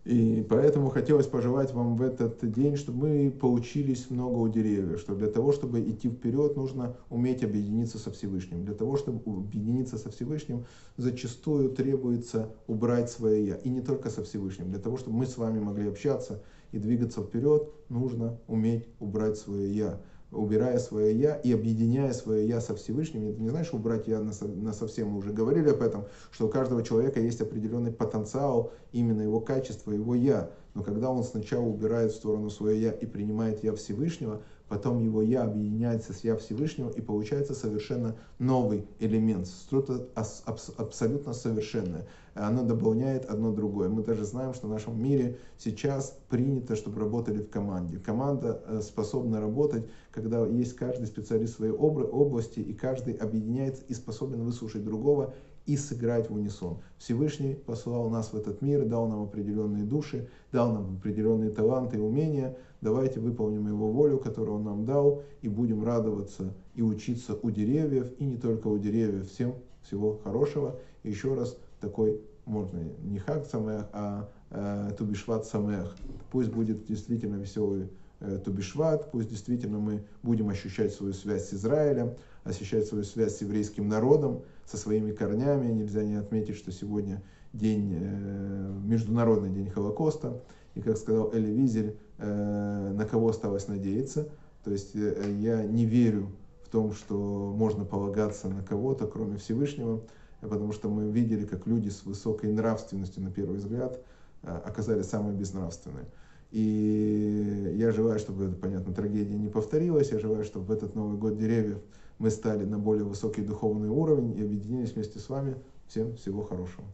И 0.04 0.44
поэтому 0.50 0.90
хотелось 0.90 1.28
пожелать 1.28 1.74
вам 1.74 1.96
в 1.96 2.02
этот 2.02 2.40
день, 2.52 2.76
чтобы 2.76 3.08
мы 3.08 3.32
поучились 3.32 4.10
много 4.10 4.38
у 4.38 4.48
деревьев, 4.48 5.00
что 5.00 5.16
для 5.16 5.28
того, 5.28 5.52
чтобы 5.52 5.82
идти 5.82 6.10
вперед, 6.10 6.56
нужно 6.56 6.96
уметь 7.10 7.44
объединиться 7.44 8.00
со 8.00 8.10
Всевышним. 8.10 8.66
Для 8.66 8.74
того, 8.74 8.98
чтобы 8.98 9.22
объединиться 9.32 10.00
со 10.00 10.10
Всевышним, 10.10 10.66
зачастую 10.98 11.70
требуется 11.70 12.50
убрать 12.66 13.12
свое 13.12 13.46
«я». 13.46 13.56
И 13.58 13.70
не 13.70 13.82
только 13.82 14.10
со 14.10 14.24
Всевышним. 14.24 14.72
Для 14.72 14.80
того, 14.80 14.98
чтобы 14.98 15.18
мы 15.18 15.28
с 15.28 15.38
вами 15.38 15.60
могли 15.60 15.88
общаться 15.88 16.42
и 16.72 16.80
двигаться 16.80 17.22
вперед, 17.22 17.70
нужно 17.90 18.40
уметь 18.48 18.88
убрать 19.00 19.38
свое 19.38 19.72
«я» 19.72 20.02
убирая 20.32 20.80
свое 20.80 21.18
я 21.18 21.36
и 21.36 21.52
объединяя 21.52 22.14
свое 22.14 22.48
я 22.48 22.62
со 22.62 22.76
Всевышним. 22.76 23.30
Это 23.30 23.42
не 23.42 23.50
значит 23.50 23.74
убрать 23.74 24.08
я 24.08 24.20
на, 24.20 24.32
на 24.42 24.74
совсем, 24.74 25.10
мы 25.10 25.20
уже 25.20 25.32
говорили 25.32 25.70
об 25.70 25.82
этом, 25.82 26.06
что 26.32 26.48
у 26.48 26.50
каждого 26.50 26.84
человека 26.84 27.20
есть 27.20 27.42
определенный 27.42 27.92
потенциал, 27.92 28.72
именно 28.92 29.22
его 29.22 29.40
качество, 29.40 29.92
его 29.92 30.16
я. 30.16 30.50
Но 30.74 30.84
когда 30.84 31.10
он 31.10 31.24
сначала 31.24 31.66
убирает 31.66 32.12
в 32.14 32.16
сторону 32.16 32.50
свое 32.50 32.82
я 32.82 32.92
и 32.92 33.06
принимает 33.06 33.64
я 33.64 33.74
Всевышнего, 33.76 34.42
потом 34.70 35.04
его 35.04 35.22
я 35.22 35.44
объединяется 35.44 36.14
с 36.14 36.24
я 36.24 36.38
Всевышнего 36.38 36.90
и 36.90 37.02
получается 37.02 37.54
совершенно 37.54 38.16
новый 38.40 38.88
элемент, 39.00 39.48
что-то 39.48 40.08
абсолютно 40.16 41.34
совершенное. 41.34 42.08
Оно 42.34 42.64
дополняет 42.64 43.26
одно 43.26 43.52
другое. 43.52 43.90
Мы 43.90 44.04
даже 44.04 44.24
знаем, 44.24 44.54
что 44.54 44.68
в 44.68 44.70
нашем 44.70 45.02
мире 45.02 45.38
сейчас 45.58 46.18
принято, 46.30 46.76
чтобы 46.76 47.00
работали 47.00 47.42
в 47.42 47.50
команде. 47.50 48.00
Команда 48.00 48.62
э, 48.66 48.82
способна 48.82 49.42
работать, 49.42 49.86
когда 50.12 50.46
есть 50.46 50.76
каждый 50.76 51.08
специалист 51.08 51.54
в 51.54 51.58
своей 51.58 51.74
области, 51.74 52.60
и 52.60 52.74
каждый 52.74 53.16
объединяется 53.16 53.84
и 53.88 53.94
способен 53.94 54.44
выслушать 54.44 54.84
другого 54.84 55.34
и 55.66 55.78
сыграть 55.78 56.30
в 56.30 56.34
унисон. 56.34 56.80
Всевышний 56.98 57.54
послал 57.54 58.10
нас 58.10 58.34
в 58.34 58.36
этот 58.36 58.62
мир, 58.62 58.86
дал 58.86 59.08
нам 59.08 59.24
определенные 59.24 59.84
души, 59.84 60.28
дал 60.52 60.72
нам 60.74 60.98
определенные 60.98 61.52
таланты 61.52 61.98
и 61.98 62.00
умения. 62.00 62.58
Давайте 62.82 63.20
выполним 63.20 63.68
Его 63.68 63.92
волю, 63.92 64.18
которую 64.18 64.58
Он 64.58 64.64
нам 64.64 64.86
дал, 64.86 65.22
и 65.42 65.50
будем 65.50 65.84
радоваться 65.84 66.54
и 66.74 66.82
учиться 66.82 67.38
у 67.42 67.52
деревьев, 67.52 68.12
и 68.18 68.26
не 68.26 68.38
только 68.38 68.68
у 68.68 68.78
деревьев. 68.78 69.30
Всем 69.30 69.54
всего 69.84 70.20
хорошего. 70.24 70.80
И 71.04 71.10
еще 71.10 71.34
раз 71.36 71.58
такой, 71.82 72.22
можно 72.46 72.80
не 73.04 73.20
хак 73.20 73.46
самех, 73.46 73.88
а 73.92 74.30
э, 74.52 74.92
тубишват 74.98 75.46
самех. 75.46 75.96
Пусть 76.32 76.50
будет 76.50 76.86
действительно 76.86 77.36
веселый 77.36 77.90
э, 78.20 78.40
тубишват, 78.44 79.12
пусть 79.12 79.30
действительно 79.30 79.80
мы 79.80 80.04
будем 80.24 80.50
ощущать 80.50 80.94
свою 80.94 81.14
связь 81.14 81.50
с 81.50 81.54
Израилем, 81.54 82.16
ощущать 82.44 82.86
свою 82.86 83.04
связь 83.04 83.38
с 83.38 83.42
еврейским 83.42 83.88
народом, 83.88 84.44
со 84.66 84.78
своими 84.78 85.12
корнями. 85.12 85.72
Нельзя 85.72 86.04
не 86.04 86.16
отметить, 86.16 86.56
что 86.56 86.72
сегодня 86.72 87.22
день, 87.54 87.94
э, 88.00 88.80
Международный 88.86 89.50
день 89.50 89.70
Холокоста. 89.70 90.42
И, 90.76 90.82
как 90.82 90.98
сказал 90.98 91.34
Эли 91.34 91.52
Визель, 91.52 91.98
э, 92.18 92.94
на 92.94 93.06
кого 93.06 93.30
осталось 93.30 93.68
надеяться. 93.68 94.30
То 94.64 94.72
есть 94.72 94.96
э, 94.96 95.36
я 95.40 95.64
не 95.64 95.86
верю 95.86 96.32
в 96.64 96.70
том, 96.70 96.94
что 96.94 97.54
можно 97.56 97.84
полагаться 97.84 98.48
на 98.48 98.64
кого-то, 98.64 99.08
кроме 99.08 99.38
Всевышнего, 99.38 100.02
потому 100.42 100.74
что 100.74 100.90
мы 100.90 101.10
видели, 101.10 101.46
как 101.46 101.68
люди 101.68 101.90
с 101.90 102.04
высокой 102.04 102.52
нравственностью, 102.52 103.24
на 103.24 103.32
первый 103.32 103.58
взгляд, 103.58 104.00
оказались 104.42 105.06
самые 105.06 105.36
безнравственные. 105.36 106.06
И 106.52 107.76
я 107.78 107.92
желаю, 107.92 108.20
чтобы, 108.20 108.52
понятно, 108.52 108.94
трагедия 108.94 109.38
не 109.38 109.48
повторилась. 109.48 110.12
Я 110.12 110.20
желаю, 110.20 110.44
чтобы 110.44 110.66
в 110.66 110.72
этот 110.72 110.96
Новый 110.96 111.18
год 111.18 111.38
деревьев 111.38 111.80
мы 112.20 112.30
стали 112.30 112.66
на 112.66 112.78
более 112.78 113.06
высокий 113.06 113.42
духовный 113.42 113.90
уровень 113.90 114.38
и 114.38 114.42
объединились 114.42 114.94
вместе 114.94 115.20
с 115.20 115.30
вами. 115.30 115.56
Всем 115.88 116.16
всего 116.16 116.44
хорошего. 116.44 116.86